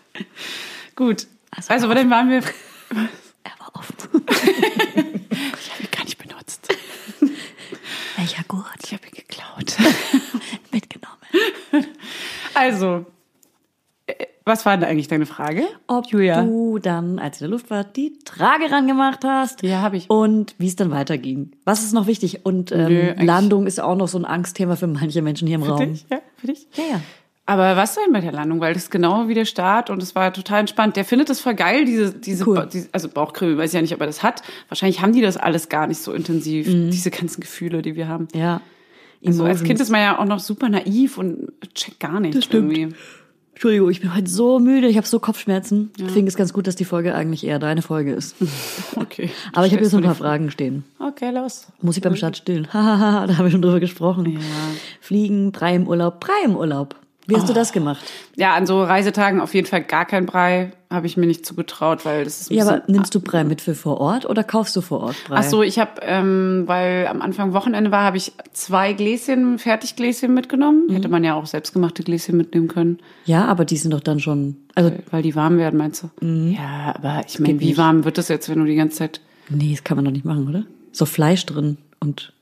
[0.95, 1.27] Gut.
[1.51, 2.37] Also Also, dann waren wir.
[2.37, 3.95] er war offen.
[4.15, 6.67] Ich habe ihn gar nicht benutzt.
[8.17, 8.63] Welcher Gurt?
[8.85, 9.75] Ich habe ihn geklaut.
[10.71, 11.17] Mitgenommen.
[12.53, 13.05] Also,
[14.45, 15.63] was war denn eigentlich deine Frage?
[15.87, 16.43] Ob Julia.
[16.43, 19.63] du dann, als ihr in der Luft wart, die Trage rangemacht hast.
[19.63, 20.09] Ja, hab ich.
[20.09, 21.51] Und wie es dann weiterging.
[21.65, 22.45] Was ist noch wichtig?
[22.45, 25.55] Und Nö, ähm, eigentlich- Landung ist auch noch so ein Angstthema für manche Menschen hier
[25.55, 25.79] im Für Raum.
[25.93, 26.05] dich?
[26.11, 26.67] Ja, für dich?
[26.75, 27.01] Ja, ja.
[27.45, 28.61] Aber was denn bei der Landung?
[28.61, 30.95] Weil das ist genau wie der Start und es war total entspannt.
[30.95, 32.69] Der findet das voll geil, diese, diese, Cool.
[32.71, 34.41] Diese also Bauchkribbel, weiß ich ja nicht, ob er das hat.
[34.69, 38.29] Wahrscheinlich haben die das alles gar nicht so intensiv, diese ganzen Gefühle, die wir haben.
[38.33, 38.61] Ja.
[39.25, 39.63] Also als.
[39.63, 42.77] Kind ist man ja auch noch super naiv und checkt gar nichts Das stimmt.
[42.77, 42.95] irgendwie.
[43.53, 45.91] Entschuldigung, ich bin heute so müde, ich habe so Kopfschmerzen.
[45.97, 48.35] Deswegen ist ganz gut, dass die Folge eigentlich eher deine Folge ist.
[48.95, 49.29] Okay.
[49.53, 50.83] Aber ich habe hier so ein paar Fragen stehen.
[50.97, 51.67] Okay, los.
[51.81, 52.71] Muss ich beim Start stillen?
[52.73, 54.39] Hahaha, da haben wir schon drüber gesprochen.
[55.01, 56.95] Fliegen, Brei im Urlaub, im Urlaub.
[57.27, 58.03] Wie hast du das gemacht?
[58.35, 60.71] Ja, an so Reisetagen auf jeden Fall gar kein Brei.
[60.89, 63.75] Habe ich mir nicht zugetraut, weil das ist Ja, aber nimmst du Brei mit für
[63.75, 65.37] vor Ort oder kaufst du vor Ort Brei?
[65.37, 70.33] Ach so, ich habe, ähm, weil am Anfang Wochenende war, habe ich zwei Gläschen, Fertiggläschen
[70.33, 70.87] mitgenommen.
[70.87, 70.93] Mhm.
[70.93, 74.57] Hätte man ja auch selbstgemachte Gläschen mitnehmen können, Ja, aber die sind doch dann schon.
[74.75, 76.25] Also, weil die warm werden, meinst du?
[76.25, 79.21] Ja, aber ich meine, wie warm wird das jetzt, wenn du die ganze Zeit...
[79.49, 80.65] nee, das kann man doch nicht machen, oder?
[80.91, 82.33] So Fleisch drin und.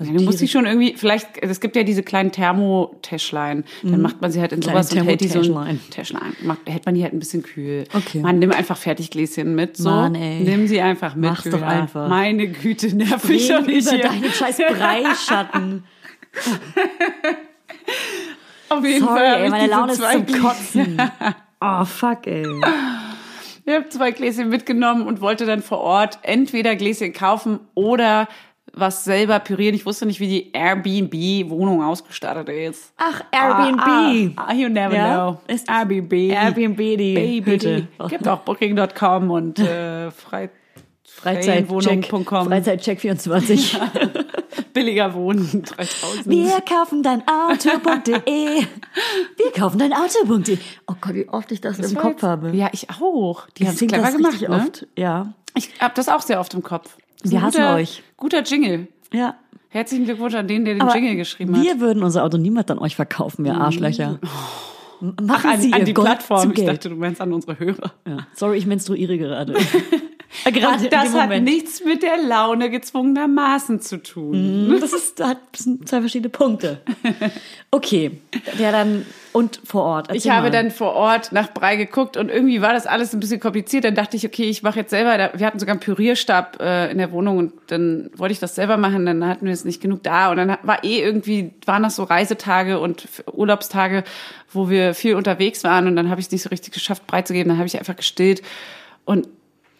[0.00, 4.00] Also Ja, du musst die schon irgendwie, vielleicht, es gibt ja diese kleinen Thermotäschlein, dann
[4.00, 4.62] macht man sie halt in Mhm.
[4.64, 5.80] Sowas und hält die so ein.
[5.90, 7.84] Täschlein, macht, hält man die halt ein bisschen kühl.
[7.92, 8.20] Okay.
[8.20, 9.90] Man nimm einfach Fertiggläschen mit, so.
[9.90, 10.40] Mann, ey.
[10.44, 11.30] Nimm sie einfach mit.
[11.30, 12.08] Mach's doch einfach.
[12.08, 14.04] Meine Güte, nerv mich doch nicht über hier.
[14.04, 15.84] deinen scheiß Breischatten.
[18.68, 19.42] Auf jeden Sorry, Fall.
[19.42, 21.02] ey, meine Laune ist zum Kotzen.
[21.60, 22.46] Oh, fuck, ey.
[23.66, 28.28] Ich habe zwei Gläschen mitgenommen und wollte dann vor Ort entweder Gläschen kaufen oder
[28.80, 29.74] was selber pürieren.
[29.74, 32.92] Ich wusste nicht, wie die Airbnb-Wohnung ausgestattet ist.
[32.96, 34.34] Ach, Airbnb.
[34.36, 35.14] Ah, ah, you never Ja?
[35.14, 35.40] know.
[35.52, 36.12] Ist- Airbnb.
[36.12, 37.50] Airbnb, die Baby.
[37.50, 37.88] Hütte.
[38.08, 40.50] Gibt auch Booking.com und äh, frei,
[41.04, 42.46] Freizeitcheck, Ferienwohnung.com.
[42.48, 43.78] Freizeitcheck 24.
[44.72, 46.26] billiger Wohnen 3000.
[46.28, 48.22] Wir kaufen dein Auto.de.
[49.36, 50.58] Wir kaufen dein Auto.de.
[50.86, 52.50] Oh Gott, wie oft ich das, im war Kopf jetzt- habe.
[52.56, 53.48] Ja, ich auch.
[53.56, 54.40] Die haben es clever das gemacht.
[54.42, 54.48] Ne?
[54.50, 54.86] oft.
[54.96, 55.32] Ja.
[55.54, 56.96] Ich habe das auch sehr oft im Kopf.
[57.22, 58.02] Wir hassen guter, euch.
[58.16, 58.88] Guter Jingle.
[59.12, 59.36] Ja.
[59.70, 61.62] Herzlichen Glückwunsch an den, der den Aber Jingle geschrieben hat.
[61.62, 64.18] wir würden unser Auto niemals an euch verkaufen, wir Arschlöcher.
[65.00, 66.52] Machen an, Sie an ihr die Gold Plattform.
[66.56, 67.92] Ich dachte, du meinst an unsere Hörer.
[68.06, 68.26] Ja.
[68.34, 69.54] Sorry, ich menstruiere gerade.
[70.44, 74.78] Äh, gerade in Das hat nichts mit der Laune gezwungenermaßen zu tun.
[74.80, 76.80] Das ist, das sind zwei verschiedene Punkte.
[77.70, 78.12] Okay,
[78.58, 80.08] ja dann und vor Ort.
[80.08, 80.50] Ich Erzähl habe mal.
[80.50, 83.84] dann vor Ort nach Brei geguckt und irgendwie war das alles ein bisschen kompliziert.
[83.84, 85.30] Dann dachte ich, okay, ich mache jetzt selber.
[85.34, 88.78] Wir hatten sogar einen Pürierstab äh, in der Wohnung und dann wollte ich das selber
[88.78, 89.04] machen.
[89.04, 92.04] Dann hatten wir jetzt nicht genug da und dann war eh irgendwie waren das so
[92.04, 94.02] Reisetage und Urlaubstage,
[94.50, 97.20] wo wir viel unterwegs waren und dann habe ich es nicht so richtig geschafft, Brei
[97.20, 97.50] zu geben.
[97.50, 98.40] Dann habe ich einfach gestillt
[99.04, 99.28] und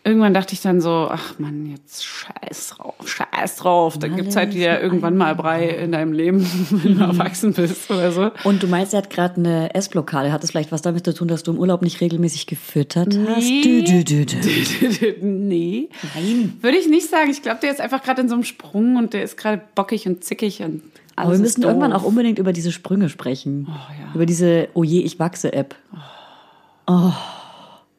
[0.09, 3.99] irgendwann dachte ich dann so, ach man, jetzt scheiß drauf, scheiß drauf.
[3.99, 6.41] Dann gibt's halt wieder irgendwann mal Brei in deinem Leben,
[6.71, 8.31] wenn du erwachsen bist oder so.
[8.45, 10.33] Und du meinst, er hat gerade eine Essblockade.
[10.33, 13.47] Hat das vielleicht was damit zu tun, dass du im Urlaub nicht regelmäßig gefüttert hast?
[13.65, 15.15] Dü, dü, dü, dü.
[15.21, 15.89] nee.
[16.15, 16.57] Nein.
[16.61, 17.31] Würde ich nicht sagen.
[17.31, 20.07] Ich glaube, der ist einfach gerade in so einem Sprung und der ist gerade bockig
[20.07, 20.83] und zickig und
[21.17, 23.67] alles Aber wir müssen irgendwann auch unbedingt über diese Sprünge sprechen.
[23.69, 24.15] ja.
[24.15, 25.75] Über diese Oh je, ich wachse App.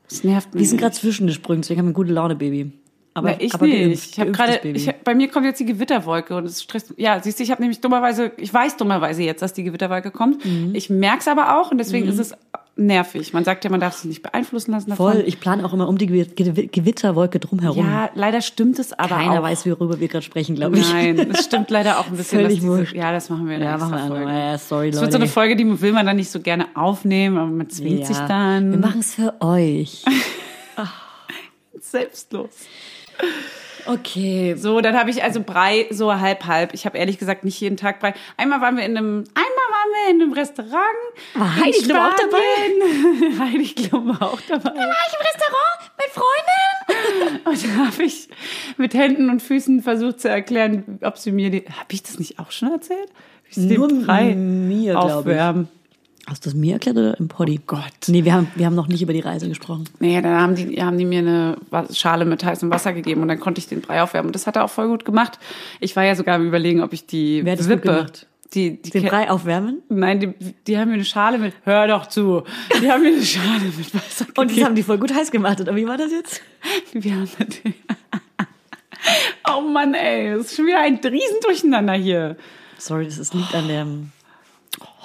[0.10, 0.62] Das nervt mich.
[0.62, 2.72] Wir sind gerade zwischen den Sprüngen, deswegen haben wir gute Laune, Baby.
[3.14, 3.80] Aber, Na, ich aber nicht.
[3.80, 6.94] geimpft, ich habe gerade, bei mir kommt jetzt die Gewitterwolke und es stresst.
[6.98, 10.46] Ja, siehst du, ich habe nämlich dummerweise, ich weiß dummerweise jetzt, dass die Gewitterwolke kommt.
[10.46, 10.72] Mhm.
[10.74, 12.34] Ich merk's aber auch und deswegen ist es
[12.80, 13.34] nervig.
[13.34, 15.14] Man sagt ja, man darf sich nicht beeinflussen lassen davon.
[15.14, 17.86] Voll, ich plane auch immer um die Gewi- Gewi- Gewitterwolke drumherum.
[17.86, 19.44] Ja, leider stimmt es aber Keiner auch.
[19.44, 20.92] weiß, worüber wir gerade sprechen, glaube ich.
[20.92, 22.40] Nein, es stimmt leider auch ein bisschen.
[22.42, 24.32] Völlig diese, ja, das machen wir in der Ja, machen wir Folge.
[24.32, 25.34] ja, sorry, Es wird so eine Leute.
[25.34, 28.72] Folge, die will man dann nicht so gerne aufnehmen, aber man zwingt sich dann.
[28.72, 30.04] Wir machen es für euch.
[31.80, 32.50] selbstlos.
[33.86, 34.56] Okay.
[34.58, 36.74] So, dann habe ich also Brei so halb halb.
[36.74, 38.14] Ich habe ehrlich gesagt nicht jeden Tag Brei.
[38.38, 39.49] Einmal waren wir in einem, einmal
[40.10, 40.74] in einem Restaurant.
[41.34, 43.40] War Heidi Klum auch Spanien.
[43.40, 44.64] Heidi Klum war auch dabei.
[44.64, 47.46] War ich im Restaurant mit Freundin?
[47.46, 48.30] Und da habe ich
[48.78, 51.66] mit Händen und Füßen versucht zu erklären, ob sie mir die.
[51.66, 53.10] Habe ich das nicht auch schon erzählt?
[53.48, 55.80] Wie sie Nur den Brei mir, glaube ich.
[56.30, 57.60] Hast du das mir erklärt oder im Poddy?
[57.66, 57.82] Gott.
[58.08, 59.86] Nee, wir haben, wir haben noch nicht über die Reise gesprochen.
[60.00, 61.58] Nee, dann haben die, haben die mir eine
[61.92, 64.28] Schale mit heißem Wasser gegeben und dann konnte ich den Brei aufwärmen.
[64.28, 65.40] Und das hat er auch voll gut gemacht.
[65.80, 68.28] Ich war ja sogar am überlegen, ob ich die Wer hat das gut Wippe, gemacht?
[68.54, 69.82] Die, die Den Brei aufwärmen?
[69.90, 70.34] Nein, die,
[70.66, 72.44] die haben mir eine Schale mit, hör doch zu,
[72.82, 74.42] die haben mir eine Schale mit Wasser gegeben.
[74.42, 75.62] Und das haben die voll gut heiß gemacht.
[75.62, 76.42] Oder wie war das jetzt?
[76.94, 77.76] Wir haben natürlich-
[79.58, 82.38] oh Mann, ey, das ist schon wieder ein Riesendurcheinander hier.
[82.78, 84.12] Sorry, das ist, liegt an der, an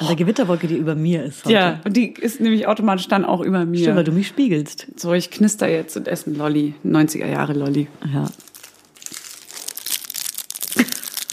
[0.07, 1.45] der Gewitterwolke, die über mir ist.
[1.45, 1.55] Heute.
[1.55, 3.79] Ja, und die ist nämlich automatisch dann auch über mir.
[3.81, 4.87] Stimmt, weil du mich spiegelst.
[4.97, 7.89] So, ich knister jetzt und esse einen Lolli, 90er Jahre Lolli.
[8.13, 8.27] Ja.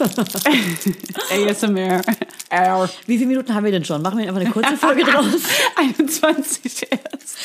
[1.30, 2.02] ASMR.
[3.06, 4.02] Wie viele Minuten haben wir denn schon?
[4.02, 5.42] Machen wir einfach eine kurze Folge draus.
[5.76, 7.38] 21 erst.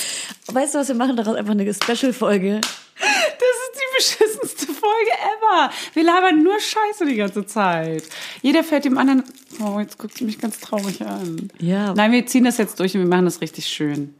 [0.48, 2.62] Weißt du was, wir machen daraus einfach eine Special-Folge.
[3.00, 5.70] Das ist die beschissenste Folge ever.
[5.94, 8.04] Wir labern nur Scheiße die ganze Zeit.
[8.42, 9.24] Jeder fällt dem anderen.
[9.64, 11.50] Oh, jetzt guckt sie mich ganz traurig an.
[11.60, 11.94] Ja.
[11.94, 14.16] Nein, wir ziehen das jetzt durch und wir machen das richtig schön.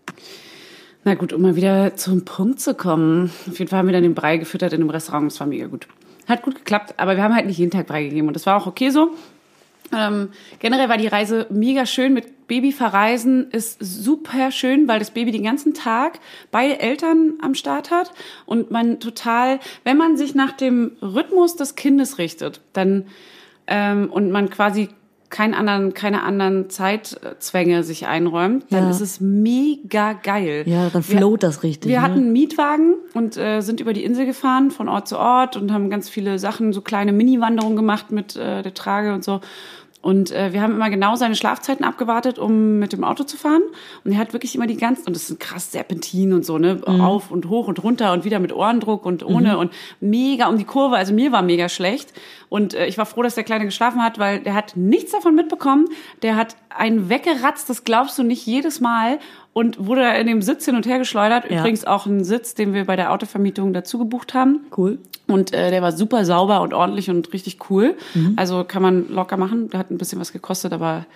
[1.04, 3.32] Na gut, um mal wieder zum Punkt zu kommen.
[3.50, 5.32] Auf jeden Fall haben wir dann den Brei gefüttert in einem Restaurant.
[5.32, 5.88] Das war mega gut.
[6.28, 8.58] Hat gut geklappt, aber wir haben halt nicht jeden Tag Brei gegeben und das war
[8.58, 9.12] auch okay so.
[9.96, 12.14] Ähm, generell war die Reise mega schön.
[12.14, 16.20] Mit Baby verreisen ist super schön, weil das Baby den ganzen Tag
[16.52, 18.12] beide Eltern am Start hat
[18.46, 23.06] und man total, wenn man sich nach dem Rhythmus des Kindes richtet, dann
[23.68, 24.90] ähm, und man quasi
[25.30, 28.90] keinen anderen, keine anderen Zeitzwänge sich einräumt, dann Ja.
[28.90, 30.64] ist es mega geil.
[30.66, 31.90] Ja, dann Wir- float das richtig.
[31.90, 32.04] wir ne?
[32.04, 35.72] hatten einen Mietwagen und äh, sind über die Insel gefahren, von Ort zu Ort und
[35.74, 39.42] haben ganz viele Sachen, so kleine Mini-Wanderungen gemacht mit äh, der Trage und so.
[40.08, 43.64] Und äh, wir haben immer genau seine Schlafzeiten abgewartet, um mit dem Auto zu fahren.
[44.06, 46.80] Und er hat wirklich immer die ganzen, und das sind krass Serpentin und so, ne?
[46.86, 50.64] Auf und hoch und runter und wieder mit Ohrendruck und ohne und mega um die
[50.64, 50.96] Kurve.
[50.96, 52.14] Also mir war mega schlecht.
[52.48, 55.36] Und äh, ich war froh, dass der Kleine geschlafen hat, weil der hat nichts davon
[55.36, 55.90] mitbekommen.
[56.22, 59.20] Der hat einen weggeratzt, das glaubst du nicht jedes Mal.
[59.58, 61.50] Und wurde da in dem Sitz hin und her geschleudert.
[61.50, 61.62] Ja.
[61.62, 64.60] Übrigens auch ein Sitz, den wir bei der Autovermietung dazu gebucht haben.
[64.78, 65.00] Cool.
[65.26, 67.96] Und äh, der war super sauber und ordentlich und richtig cool.
[68.14, 68.34] Mhm.
[68.36, 69.72] Also kann man locker machen.
[69.72, 71.08] Der hat ein bisschen was gekostet, aber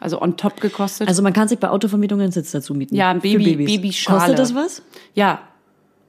[0.00, 1.06] also on top gekostet.
[1.06, 2.94] Also man kann sich bei Autovermietungen einen Sitz dazu mieten.
[2.94, 3.66] Ja, ein Baby- Babys.
[3.76, 4.18] Babyschale.
[4.20, 4.82] Kostet das was?
[5.12, 5.40] ja,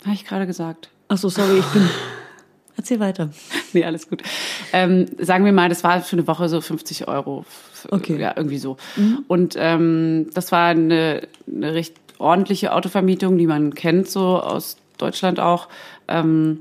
[0.06, 0.88] habe ich gerade gesagt.
[1.10, 1.82] Ach so, sorry, ich bin...
[2.76, 3.30] Erzähl weiter.
[3.74, 4.24] Nee, alles gut.
[4.72, 7.46] Ähm, sagen wir mal, das war für eine Woche so 50 Euro.
[7.90, 8.20] Okay.
[8.20, 8.78] Ja, irgendwie so.
[9.28, 15.40] Und ähm, das war eine, eine recht ordentliche Autovermietung, die man kennt, so aus Deutschland
[15.40, 15.68] auch.
[16.08, 16.60] Ähm,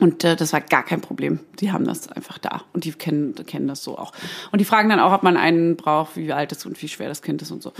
[0.00, 1.40] und äh, das war gar kein Problem.
[1.60, 4.12] Die haben das einfach da und die kennen, kennen das so auch.
[4.50, 7.08] Und die fragen dann auch, ob man einen braucht, wie alt ist und wie schwer
[7.08, 7.72] das Kind ist und so.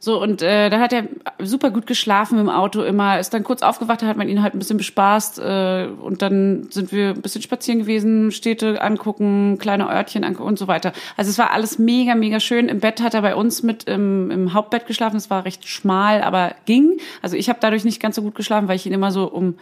[0.00, 1.04] So, und äh, da hat er
[1.38, 4.54] super gut geschlafen im Auto immer, ist dann kurz aufgewacht, da hat man ihn halt
[4.54, 9.88] ein bisschen bespaßt äh, und dann sind wir ein bisschen spazieren gewesen, Städte angucken, kleine
[9.88, 10.92] Örtchen angucken und so weiter.
[11.16, 12.68] Also es war alles mega, mega schön.
[12.68, 16.22] Im Bett hat er bei uns mit im, im Hauptbett geschlafen, es war recht schmal,
[16.22, 16.98] aber ging.
[17.22, 19.54] Also ich habe dadurch nicht ganz so gut geschlafen, weil ich ihn immer so um,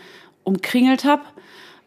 [0.45, 1.23] umkringelt habe.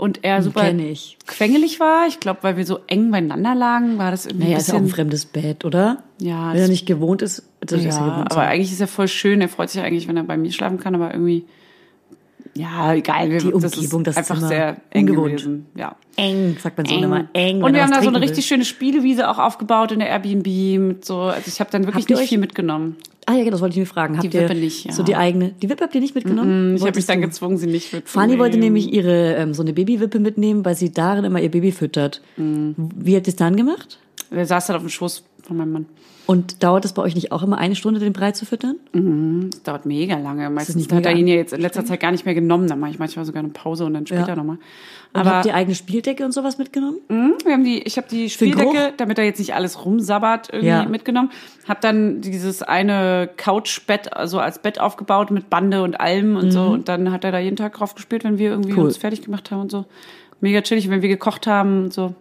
[0.02, 1.16] Und er super kenn ich.
[1.28, 2.08] quengelig war.
[2.08, 4.74] Ich glaube, weil wir so eng beieinander lagen, war das irgendwie Naja, ein ist ja
[4.74, 6.02] auch ein fremdes Bett, oder?
[6.20, 8.32] Ja, Wenn er nicht gewohnt ist, ist ja ja, gewohnt.
[8.32, 9.42] aber eigentlich ist er voll schön.
[9.42, 11.46] Er freut sich eigentlich, wenn er bei mir schlafen kann, aber irgendwie,
[12.56, 13.30] ja, egal.
[13.30, 15.32] Wir, Die das Umgebung, ist das ist einfach sehr eng ungewohnt.
[15.38, 15.66] gewesen.
[15.76, 15.96] Ja.
[16.18, 17.26] eng, sagt man so immer.
[17.34, 17.64] Eng.
[17.64, 20.48] Und wir haben da so eine richtig schöne Spielewiese auch aufgebaut in der Airbnb
[20.88, 22.98] mit so, also ich habe dann wirklich nicht euch- viel mitgenommen.
[23.28, 24.18] Ah ja, genau, das wollte ich mir fragen.
[24.18, 24.92] Habt Die Wippe nicht, ja.
[24.92, 25.50] So die eigene.
[25.62, 26.76] Die Wippe habt ihr nicht mitgenommen?
[26.76, 28.08] Ich habe mich dann gezwungen, sie nicht mitzunehmen.
[28.32, 31.72] Fanny wollte nämlich ihre ähm, so eine Babywippe mitnehmen, weil sie darin immer ihr Baby
[31.72, 32.22] füttert.
[32.38, 32.74] Mhm.
[32.96, 34.00] Wie habt ihr es dann gemacht?
[34.32, 35.86] Der saß dann auf dem Schoß von meinem Mann.
[36.28, 38.78] Und dauert es bei euch nicht auch immer eine Stunde, den Brei zu füttern?
[39.52, 40.50] Das dauert mega lange.
[40.50, 42.68] Meistens nicht hat er ihn ja jetzt in letzter Zeit gar nicht mehr genommen.
[42.68, 44.36] Dann mache ich manchmal sogar eine Pause und dann später Ja.
[44.38, 44.58] nochmal.
[45.14, 47.00] Und Aber habt ihr eigene Spieldecke und sowas mitgenommen?
[47.10, 48.30] Mhm, wir haben die, ich habe die?
[48.30, 50.86] Spieldecke, damit er jetzt nicht alles rumsabbert, irgendwie Ja.
[50.86, 51.32] mitgenommen.
[51.68, 56.62] Hab dann dieses eine Couchbett, also als Bett aufgebaut mit Bande und allem und so.
[56.68, 58.78] Und dann hat er da jeden Tag drauf gespielt, wenn wir irgendwie Mhm.
[58.78, 58.86] Cool.
[58.86, 59.84] uns fertig gemacht haben und so.
[60.40, 62.16] Mega chillig, wenn wir gekocht haben und so.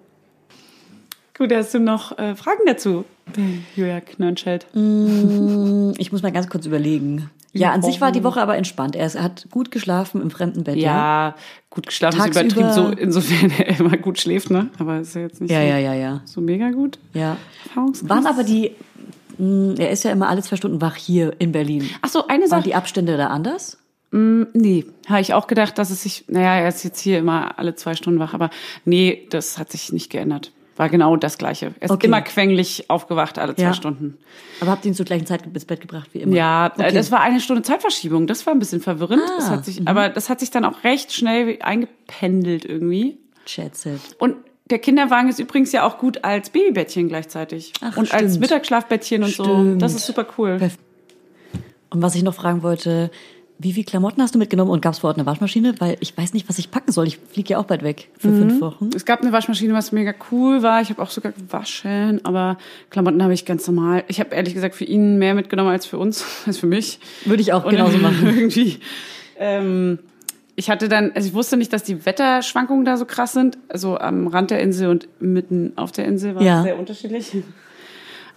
[1.41, 3.07] Gut, hast du noch äh, Fragen dazu,
[3.75, 4.67] Julia Knörnschild?
[4.75, 7.31] Hm, Ich muss mal ganz kurz überlegen.
[7.55, 8.95] Ja, an sich war die Woche aber entspannt.
[8.95, 10.77] Er ist- hat gut geschlafen im fremden Bett.
[10.77, 11.35] Ja, Ja,
[11.71, 14.69] gut geschlafen ist Tagsüber- übertrieben, so insofern er immer gut schläft, ne?
[14.79, 16.21] Aber ist ja jetzt nicht ja, so, ja, ja, ja.
[16.27, 16.99] so mega gut.
[17.15, 17.39] ja.
[17.75, 18.73] Waren aber die,
[19.39, 21.89] mh, er ist ja immer alle zwei Stunden wach hier in Berlin.
[22.03, 22.63] Ach so, eine Waren Sache.
[22.65, 23.79] die Abstände da anders?
[24.13, 27.77] Nee, habe ich auch gedacht, dass es sich, naja, er ist jetzt hier immer alle
[27.77, 28.51] zwei Stunden wach, aber
[28.85, 30.53] nee, das hat sich nicht geändert.
[30.81, 31.75] War genau das Gleiche.
[31.79, 32.07] Er ist Okay.
[32.07, 33.75] immer quengelig aufgewacht, alle zwei Ja.
[33.75, 34.17] Stunden.
[34.63, 36.35] Aber habt ihr ihn zur gleichen Zeit ins Bett gebracht wie immer?
[36.35, 36.93] Ja, äh, Okay.
[36.95, 38.27] das war eine Stunde Zeitverschiebung.
[38.27, 39.21] Das war ein bisschen verwirrend.
[39.27, 43.19] Ah, das hat sich, aber das hat sich dann auch recht schnell eingependelt irgendwie.
[43.45, 44.01] Schätze.
[44.19, 44.37] Und
[44.71, 47.75] der Kinderwagen ist übrigens ja auch gut als Babybettchen gleichzeitig.
[47.83, 48.41] Ach, und als stimmt.
[48.41, 49.45] Mittagsschlafbettchen und so.
[49.45, 49.83] Stimmt.
[49.83, 50.59] Das ist super cool.
[51.91, 53.11] Und was ich noch fragen wollte,
[53.63, 55.75] wie viel Klamotten hast du mitgenommen und gab es vor Ort eine Waschmaschine?
[55.81, 57.07] Weil ich weiß nicht, was ich packen soll.
[57.07, 58.89] Ich fliege ja auch bald weg für fünf Wochen.
[58.97, 60.81] Es gab eine Waschmaschine, was mega cool war.
[60.81, 62.57] Ich habe auch sogar gewaschen, aber
[62.89, 64.05] Klamotten habe ich ganz normal.
[64.09, 67.01] Ich habe ehrlich gesagt für ihn mehr mitgenommen als für uns, als für mich.
[67.27, 68.27] Würde ich auch Und genauso machen.
[68.35, 68.79] Irgendwie.
[69.39, 69.99] Ähm,
[70.57, 73.59] ich hatte dann, also ich wusste nicht, dass die Wetterschwankungen da so krass sind.
[73.69, 76.59] Also am Rand der Insel und mitten auf der Insel war Ja.
[76.59, 77.31] es sehr unterschiedlich.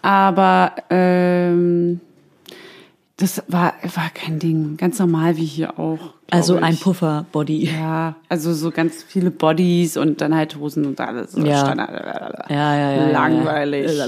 [0.02, 2.02] Aber ähm,
[3.24, 4.76] das war, war kein Ding.
[4.76, 6.14] Ganz normal wie hier auch.
[6.30, 6.78] Also ein.
[6.78, 7.70] Puffer-Body.
[7.78, 11.34] Ja, also so ganz viele Bodies und dann halt Hosen und alles.
[11.34, 11.60] So Ja.
[11.60, 12.50] Standard.
[12.50, 13.12] Ja, ja, ja.
[13.12, 13.98] Langweilig.
[13.98, 14.08] Ja.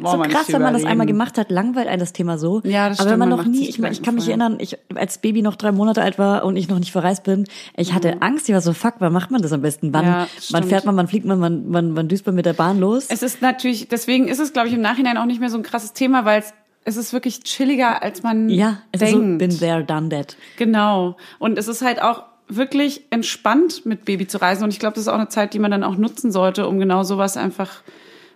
[0.00, 2.60] Braucht So krass, wenn man das einmal gemacht hat, langweilt ein das Thema so.
[2.64, 4.78] Ja, das Aber wenn stimmt, man man noch nie, ich, ich kann mich erinnern, ich
[4.94, 7.44] als Baby noch drei Monate alt war und ich noch nicht verreist bin,
[7.76, 9.92] ich hatte Angst, ich war so, fuck, wann macht man das am besten?
[9.92, 10.10] Wann, Mhm.
[10.12, 12.80] Ja, wann fährt man, wann fliegt man, wann, wann, wann düst man mit der Bahn
[12.80, 13.06] los?
[13.10, 15.62] Es ist natürlich, deswegen ist es, glaube ich, im Nachhinein auch nicht mehr so ein
[15.62, 16.54] krasses Thema, weil es,
[16.86, 19.38] es ist wirklich chilliger, als man ja, es ist so, denkt.
[19.38, 20.36] been there, done that.
[20.56, 21.16] Genau.
[21.40, 24.62] Und es ist halt auch wirklich entspannt, mit Baby zu reisen.
[24.62, 26.78] Und ich glaube, das ist auch eine Zeit, die man dann auch nutzen sollte, um
[26.78, 27.82] genau sowas einfach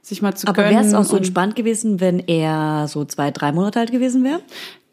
[0.02, 0.70] sich mal zu Aber gönnen.
[0.72, 4.40] wäre es auch so entspannt gewesen, wenn er so zwei, drei Monate alt gewesen wäre?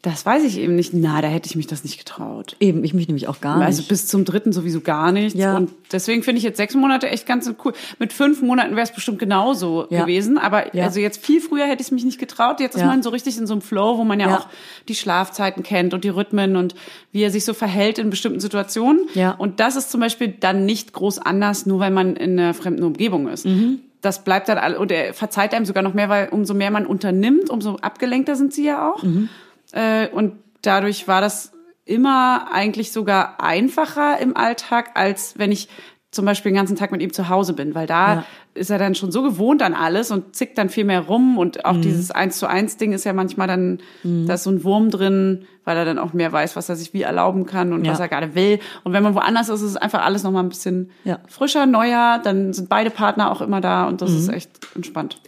[0.02, 0.94] Das weiß ich eben nicht.
[0.94, 2.54] Na, da hätte ich mich das nicht getraut.
[2.60, 3.88] Eben, ich mich nämlich auch gar Also nicht.
[3.88, 5.36] bis zum dritten sowieso gar nichts.
[5.36, 5.56] Ja.
[5.56, 7.72] Und deswegen finde ich jetzt sechs Monate echt ganz cool.
[7.98, 10.02] Mit fünf Monaten wäre es bestimmt genauso Ja.
[10.02, 10.38] gewesen.
[10.38, 10.84] Aber Ja.
[10.84, 12.60] also jetzt viel früher hätte ich mich nicht getraut.
[12.60, 14.38] Jetzt ist man so richtig in so einem Flow, wo man ja, Ja.
[14.38, 14.46] auch
[14.88, 16.76] die Schlafzeiten kennt und die Rhythmen und
[17.10, 19.00] wie er sich so verhält in bestimmten Situationen.
[19.14, 19.32] Ja.
[19.32, 22.84] Und das ist zum Beispiel dann nicht groß anders, nur weil man in einer fremden
[22.84, 23.46] Umgebung ist.
[23.46, 23.80] Mhm.
[24.00, 26.86] Das bleibt dann, all- und er verzeiht einem sogar noch mehr, weil umso mehr man
[26.86, 29.02] unternimmt, umso abgelenkter sind sie ja auch.
[29.02, 29.28] Mhm.
[29.72, 31.52] Äh, und dadurch war das
[31.84, 35.68] immer eigentlich sogar einfacher im Alltag, als wenn ich
[36.10, 38.24] zum Beispiel den ganzen Tag mit ihm zu Hause bin, weil da Ja.
[38.54, 41.56] ist er dann schon so gewohnt an alles und zickt dann viel mehr rum und
[41.56, 41.64] Mhm.
[41.64, 44.88] auch dieses eins zu eins Ding ist ja manchmal dann, da ist so ein Wurm
[44.90, 47.92] drin, weil er dann auch mehr weiß, was er sich wie erlauben kann und Ja.
[47.92, 48.58] was er gerade will.
[48.84, 51.18] Und wenn man woanders ist, ist es einfach alles nochmal ein bisschen Ja.
[51.28, 54.16] frischer, neuer, dann sind beide Partner auch immer da und das Mhm.
[54.18, 55.20] ist echt entspannt.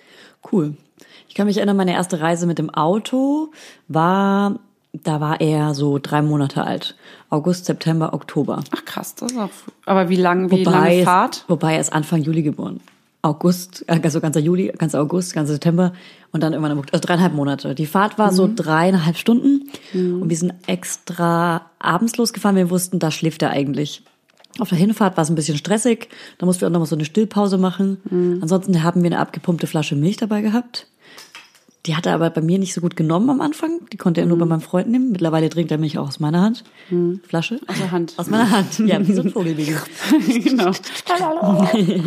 [0.50, 0.76] Cool.
[1.30, 3.52] Ich kann mich erinnern, meine erste Reise mit dem Auto
[3.86, 4.58] war,
[4.92, 6.96] da war er so drei Monate alt.
[7.28, 8.64] August, September, Oktober.
[8.76, 9.50] Ach krass, das ist auch,
[9.86, 11.44] aber wie lang, wie Wobei, lange es- Fahrt?
[11.46, 12.80] wobei er ist Anfang Juli geboren.
[13.22, 15.92] August, äh, also ganzer Juli, ganzer August, ganzer September
[16.32, 17.76] und dann irgendwann, im Oktober, also dreieinhalb Monate.
[17.76, 18.36] Die Fahrt war Mhm.
[18.36, 22.56] so dreieinhalb Stunden und wir sind extra abends losgefahren.
[22.56, 24.02] Wir wussten, da schläft er eigentlich.
[24.58, 26.08] Auf der Hinfahrt war es ein bisschen stressig.
[26.38, 27.98] Da mussten wir auch noch mal so eine Stillpause machen.
[28.10, 28.38] Mhm.
[28.42, 30.88] Ansonsten haben wir eine abgepumpte Flasche Milch dabei gehabt.
[31.86, 33.80] Die hat er aber bei mir nicht so gut genommen am Anfang.
[33.92, 34.50] Die konnte er nur bei Mhm.
[34.50, 35.12] meinem Freund nehmen.
[35.12, 36.64] Mittlerweile trinkt er Milch auch aus meiner Hand.
[37.26, 37.58] Flasche.
[37.66, 38.14] Aus der Hand.
[38.18, 38.78] Aus meiner Hand.
[38.80, 39.76] Ja, wie so ein Vogelbaby.
[40.44, 40.72] genau.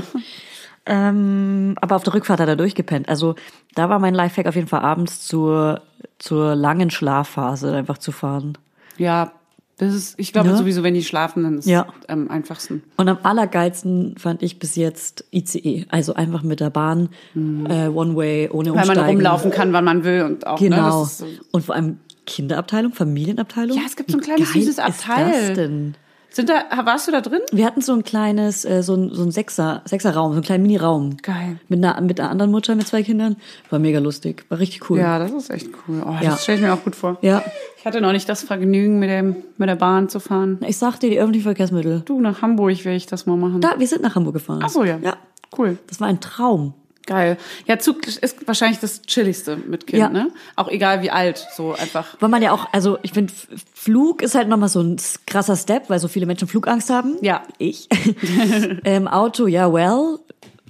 [0.85, 3.07] Ähm, aber auf der Rückfahrt hat er durchgepennt.
[3.07, 3.35] Also
[3.73, 5.81] da war mein Lifehack auf jeden Fall abends zur,
[6.19, 8.57] zur langen Schlafphase einfach zu fahren.
[8.97, 9.31] Ja,
[9.77, 10.57] das ist, ich glaube Ne?
[10.57, 11.87] sowieso, wenn die schlafen, dann ist Ja.
[12.01, 12.83] es am einfachsten.
[12.97, 15.85] Und am allergeilsten fand ich bis jetzt ICE.
[15.89, 18.75] Also einfach mit der Bahn, äh, One Way, ohne Mhm.
[18.75, 18.95] Weil Umsteigen.
[18.97, 21.03] man rumlaufen kann, wann man will und auch, ne, Genau.
[21.03, 23.75] ist so, Und vor allem Kinderabteilung, Familienabteilung.
[23.77, 25.47] Ja, es gibt so ein kleines, süßes ist Abteil.
[25.49, 25.95] Das denn?
[26.33, 27.39] Sind da, warst du da drin?
[27.51, 30.63] Wir hatten so ein kleines, äh, so ein, so ein Sechser, Sechserraum, so einen kleinen
[30.63, 31.17] Mini-Raum.
[31.21, 31.59] Geil.
[31.69, 33.35] Mit einer, mit einer anderen Mutter mit zwei Kindern.
[33.69, 34.45] War mega lustig.
[34.49, 34.97] War richtig cool.
[34.99, 36.03] Ja, das ist echt cool.
[36.05, 36.31] Oh, Ja.
[36.31, 37.17] das stelle ich mir auch gut vor.
[37.21, 37.43] Ja.
[37.77, 40.59] Ich hatte noch nicht das Vergnügen, mit, dem, mit der Bahn zu fahren.
[40.67, 42.01] Ich sag dir, die öffentlichen Verkehrsmittel.
[42.05, 43.61] Du, nach Hamburg will ich das mal machen.
[43.61, 44.61] Da, wir sind nach Hamburg gefahren.
[44.63, 44.97] Ach so, ja.
[45.03, 45.17] Ja.
[45.57, 45.77] Cool.
[45.87, 46.73] Das war ein Traum.
[47.05, 47.37] Geil.
[47.67, 50.09] Ja, Zug ist wahrscheinlich das Chilligste mit Kind, Ja.
[50.09, 50.29] ne?
[50.55, 52.15] Auch egal wie alt, so einfach.
[52.21, 53.33] Weil man ja auch, also ich finde,
[53.73, 54.95] Flug ist halt nochmal so ein
[55.27, 57.17] krasser Step, weil so viele Menschen Flugangst haben.
[57.21, 57.43] Ja.
[57.57, 57.89] Ich.
[58.85, 60.19] ähm, Auto, ja, well.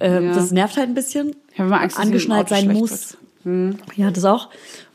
[0.00, 0.34] Ähm, Ja.
[0.34, 1.36] Das nervt halt ein bisschen.
[1.52, 3.16] Ich habe immer Angst, dass Angeschnallt sein muss.
[3.44, 3.76] wird.
[3.96, 4.48] Ja, das auch.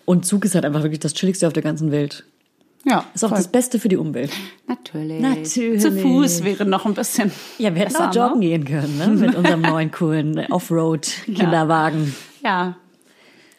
[0.06, 2.26] Und Zug ist halt einfach wirklich das Chilligste auf der ganzen Welt.
[2.86, 3.38] Ja, Ist auch voll.
[3.38, 4.32] das Beste für die Umwelt.
[4.68, 5.22] Natürlich.
[5.22, 5.82] Natürlich.
[5.82, 7.32] Zu Fuß wäre noch ein bisschen.
[7.58, 8.46] Ja, wir hätten auch joggen ne?
[8.46, 9.08] gehen können, ne?
[9.08, 12.16] Mit unserem neuen coolen Offroad-Kinderwagen.
[12.44, 12.78] Ja.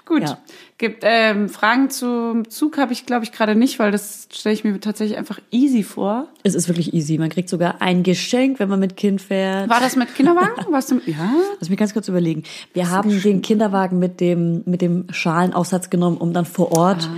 [0.07, 0.23] Gut.
[0.23, 0.39] Ja.
[0.79, 4.65] Gibt ähm, Fragen zum Zug habe ich, glaube ich, gerade nicht, weil das stelle ich
[4.65, 6.27] mir tatsächlich einfach easy vor.
[6.43, 7.19] Es ist wirklich easy.
[7.19, 9.69] Man kriegt sogar ein Geschenk, wenn man mit Kind fährt.
[9.69, 10.51] War das mit Kinderwagen?
[10.73, 11.35] Warst du, ja?
[11.61, 12.45] Lass mich ganz kurz überlegen.
[12.73, 17.11] Wir haben den Kinderwagen mit dem, mit dem Schalenaufsatz genommen, um dann vor Ort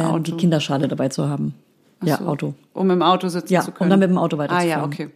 [0.00, 0.18] ähm, Auto.
[0.22, 1.54] die Kinderschale dabei zu haben.
[2.00, 2.26] Ja, so.
[2.26, 2.54] Auto.
[2.74, 3.90] Um im Auto sitzen Ja, zu um können.
[3.90, 4.68] dann mit dem Auto Ah weiterzufahren.
[4.70, 5.08] ja, okay.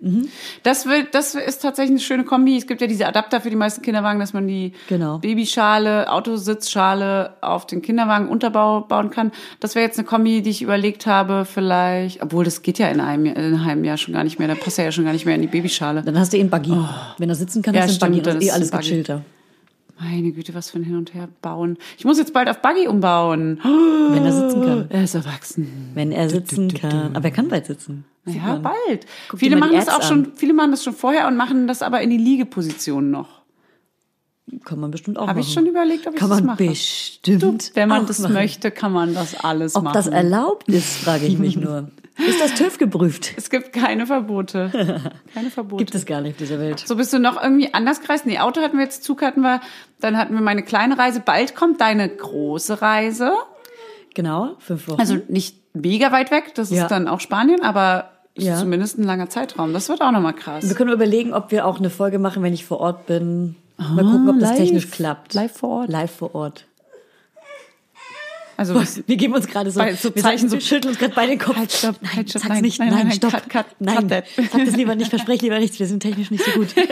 [0.64, 2.56] Das, will, das ist tatsächlich eine schöne Kombi.
[2.56, 5.18] Es gibt ja diese Adapter für die meisten Kinderwagen, dass man die Genau.
[5.18, 9.30] Babyschale, Autositzschale auf den Kinderwagen Unterbau bauen kann.
[9.60, 12.98] Das wäre jetzt eine Kombi, die ich überlegt habe, vielleicht, obwohl das geht ja in
[13.00, 14.48] einem, in einem halben Jahr schon gar nicht mehr.
[14.48, 16.02] Da passt er ja schon gar nicht mehr in die Babyschale.
[16.02, 16.74] Dann hast du eh einen Buggy.
[17.18, 18.24] Wenn er sitzen kann, Ja, hast du einen stimmt, Buggy.
[18.24, 19.22] dann Das ist eh alles ein gechillter.
[20.02, 21.76] Meine Güte, was für ein Hin und Her bauen.
[21.96, 23.60] Ich muss jetzt bald auf Buggy umbauen.
[23.62, 24.86] Wenn er sitzen kann.
[24.90, 25.90] Er ist erwachsen.
[25.94, 27.14] Wenn er sitzen kann.
[27.14, 28.04] Aber er kann bald sitzen.
[28.24, 28.62] Sieht Ja, man.
[28.62, 29.06] bald.
[29.28, 30.32] Guck Viele machen das auch Apps schon, an.
[30.34, 33.42] viele machen das schon vorher und machen das aber in die Liegeposition noch.
[34.64, 36.66] Kann man bestimmt auch Habe ich schon überlegt, ob ich Kann das man mache.
[36.66, 38.32] bestimmt Wenn man auch das machen.
[38.34, 39.94] möchte, kann man das alles Ob machen.
[39.94, 41.90] das erlaubt ist, frage ich mich nur.
[42.18, 43.32] Ist das TÜV geprüft?
[43.36, 44.70] es gibt keine Verbote.
[45.34, 45.82] Keine Verbote.
[45.84, 46.80] Gibt es gar nicht auf dieser Welt.
[46.86, 48.26] So bist du noch irgendwie anders gereist?
[48.26, 49.60] Nee, Auto hatten wir jetzt, Zug hatten wir,
[50.00, 51.20] dann hatten wir meine kleine Reise.
[51.20, 53.32] Bald kommt deine große Reise.
[54.14, 55.00] Genau, fünf Wochen.
[55.00, 56.82] Also nicht mega weit weg, das Ja.
[56.82, 58.56] ist dann auch Spanien, aber Ja.
[58.56, 59.72] zumindest ein langer Zeitraum.
[59.72, 60.68] Das wird auch nochmal krass.
[60.68, 63.56] Wir können überlegen, ob wir auch eine Folge machen, wenn ich vor Ort bin.
[63.78, 64.58] Mal gucken, ob das live.
[64.58, 65.34] technisch klappt.
[65.34, 65.88] Live vor Ort.
[65.88, 66.66] Live vor Ort.
[68.70, 71.30] Also Wir geben uns gerade so, Bei- so wir, Zeichen so- schütteln uns gerade beide
[71.32, 71.56] den Kopf.
[71.56, 73.30] Halt, stopp, nein, halt, stopp, sag's nein, nicht, nein, nein, nein, nein, stopp.
[73.32, 76.44] cut, cut, nein, cut sag das lieber nicht, versprech lieber nichts, wir sind technisch nicht
[76.44, 76.68] so gut.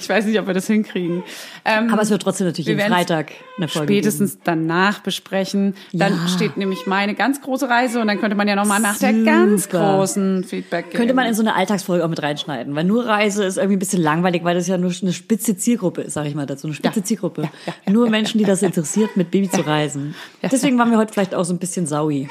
[0.00, 1.22] Ich weiß nicht, ob wir das hinkriegen.
[1.64, 5.74] Ähm, Aber es wird trotzdem natürlich wir jeden Freitag eine Folge spätestens danach besprechen.
[5.92, 6.28] Dann Ja.
[6.28, 9.68] steht nämlich meine ganz große Reise und dann könnte man ja nochmal nach der ganz
[9.68, 10.96] großen Feedback geben.
[10.96, 13.78] Könnte man in so eine Alltagsfolge auch mit reinschneiden, weil nur Reise ist irgendwie ein
[13.78, 16.74] bisschen langweilig, weil das ja nur eine spitze Zielgruppe ist, sag ich mal dazu, eine
[16.74, 17.48] spitze Zielgruppe.
[17.90, 20.14] nur Menschen, die das interessiert, mit Baby zu reisen.
[20.42, 22.28] Deswegen waren wir heute vielleicht auch so ein bisschen saui.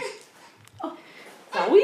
[1.54, 1.82] Saui?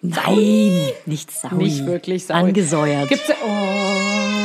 [0.00, 1.54] Nein, nicht saui.
[1.56, 2.38] Nicht wirklich saui.
[2.38, 3.08] Angesäuert.
[3.08, 4.37] Gibt's, oh.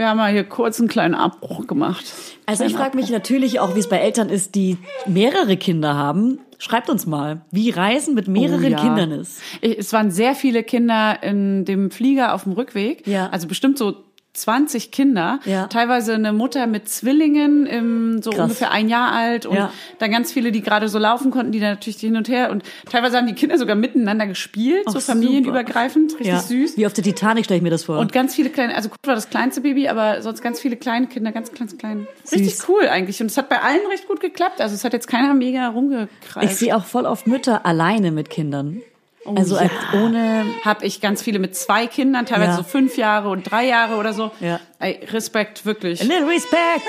[0.00, 2.06] Wir haben mal hier kurz einen kleinen Abbruch gemacht.
[2.46, 6.38] Also ich frage mich natürlich auch, wie es bei Eltern ist, die mehrere Kinder haben.
[6.56, 8.80] Schreibt uns mal, wie Reisen mit mehreren Oh ja.
[8.80, 9.42] Kindern ist.
[9.60, 13.06] Es waren sehr viele Kinder in dem Flieger auf dem Rückweg.
[13.06, 13.28] Ja.
[13.28, 13.94] Also bestimmt so
[14.32, 15.40] 20 Kinder.
[15.44, 15.66] Ja.
[15.66, 18.40] Teilweise eine Mutter mit Zwillingen, im, so Krass.
[18.42, 19.44] ungefähr ein Jahr alt.
[19.46, 19.72] Und Ja.
[19.98, 22.50] dann ganz viele, die gerade so laufen konnten, die dann natürlich hin und her.
[22.50, 26.12] Und teilweise haben die Kinder sogar miteinander gespielt, Ach, so familienübergreifend.
[26.12, 26.38] Richtig Ja.
[26.40, 26.76] süß.
[26.76, 27.98] Wie auf der Titanic stelle ich mir das vor.
[27.98, 31.06] Und ganz viele kleine, also Kurt war das kleinste Baby, aber sonst ganz viele kleine
[31.06, 32.06] Kinder, ganz ganz klein.
[32.30, 33.20] Richtig cool eigentlich.
[33.20, 34.60] Und es hat bei allen recht gut geklappt.
[34.60, 36.52] Also es hat jetzt keiner mega rumgekreist.
[36.52, 38.82] ich sehe auch voll oft Mütter alleine mit Kindern.
[39.26, 39.62] Also Oh ja.
[39.64, 42.56] als ohne habe ich ganz viele mit zwei Kindern, teilweise Ja.
[42.56, 44.30] so fünf Jahre und drei Jahre oder so.
[44.40, 44.60] Ja.
[44.78, 46.00] Ey, Respekt, wirklich.
[46.00, 46.84] A little respect.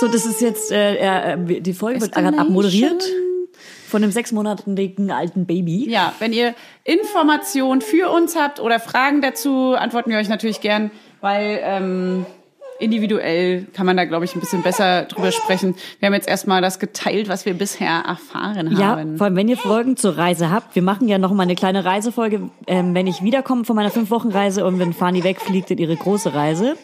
[0.00, 3.04] So, das ist jetzt, äh, äh, die Folge wird gerade abmoderiert
[3.88, 5.88] von einem sechs monatigen alten Baby.
[5.88, 10.90] Ja, wenn ihr Informationen für uns habt oder Fragen dazu, antworten wir euch natürlich gern,
[11.20, 12.26] weil ähm,
[12.82, 15.74] individuell kann man da, glaube ich, ein bisschen besser drüber sprechen.
[16.00, 19.16] Wir haben jetzt erstmal das geteilt, was wir bisher erfahren Ja, haben.
[19.16, 20.74] vor allem, wenn ihr Folgen zur Reise habt.
[20.74, 24.64] Wir machen ja noch mal eine kleine Reisefolge, ähm, wenn ich wiederkomme von meiner Fünf-Wochen-Reise
[24.66, 26.76] und wenn Fani wegfliegt in ihre große Reise,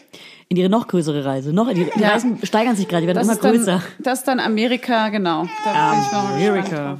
[0.47, 1.53] in ihre noch größere Reise.
[1.53, 2.09] Noch, die, die Ja.
[2.09, 3.81] Reisen steigern sich gerade, die werden das immer ist dann, größer.
[3.99, 5.45] Das ist dann Amerika, genau.
[5.65, 5.93] Da
[6.33, 6.97] Amerika.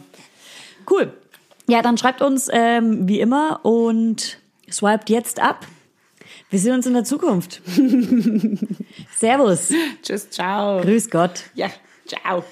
[0.90, 1.14] Cool.
[1.68, 4.40] Ja, dann schreibt uns ähm, wie immer und
[4.72, 5.66] swiped jetzt ab.
[6.50, 7.62] Wir sehen uns in der Zukunft.
[9.16, 9.72] Servus.
[10.02, 10.82] Tschüss, ciao.
[10.82, 11.44] Grüß Gott.
[11.54, 11.70] Ja,
[12.08, 12.44] ciao.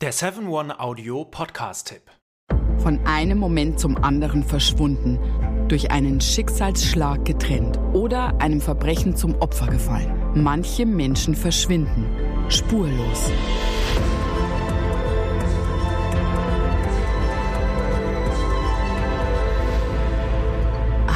[0.00, 2.02] Der 7-One Audio Podcast-Tipp.
[2.78, 5.18] Von einem Moment zum anderen verschwunden,
[5.68, 10.32] durch einen Schicksalsschlag getrennt oder einem Verbrechen zum Opfer gefallen.
[10.34, 12.06] Manche Menschen verschwinden
[12.48, 13.30] spurlos.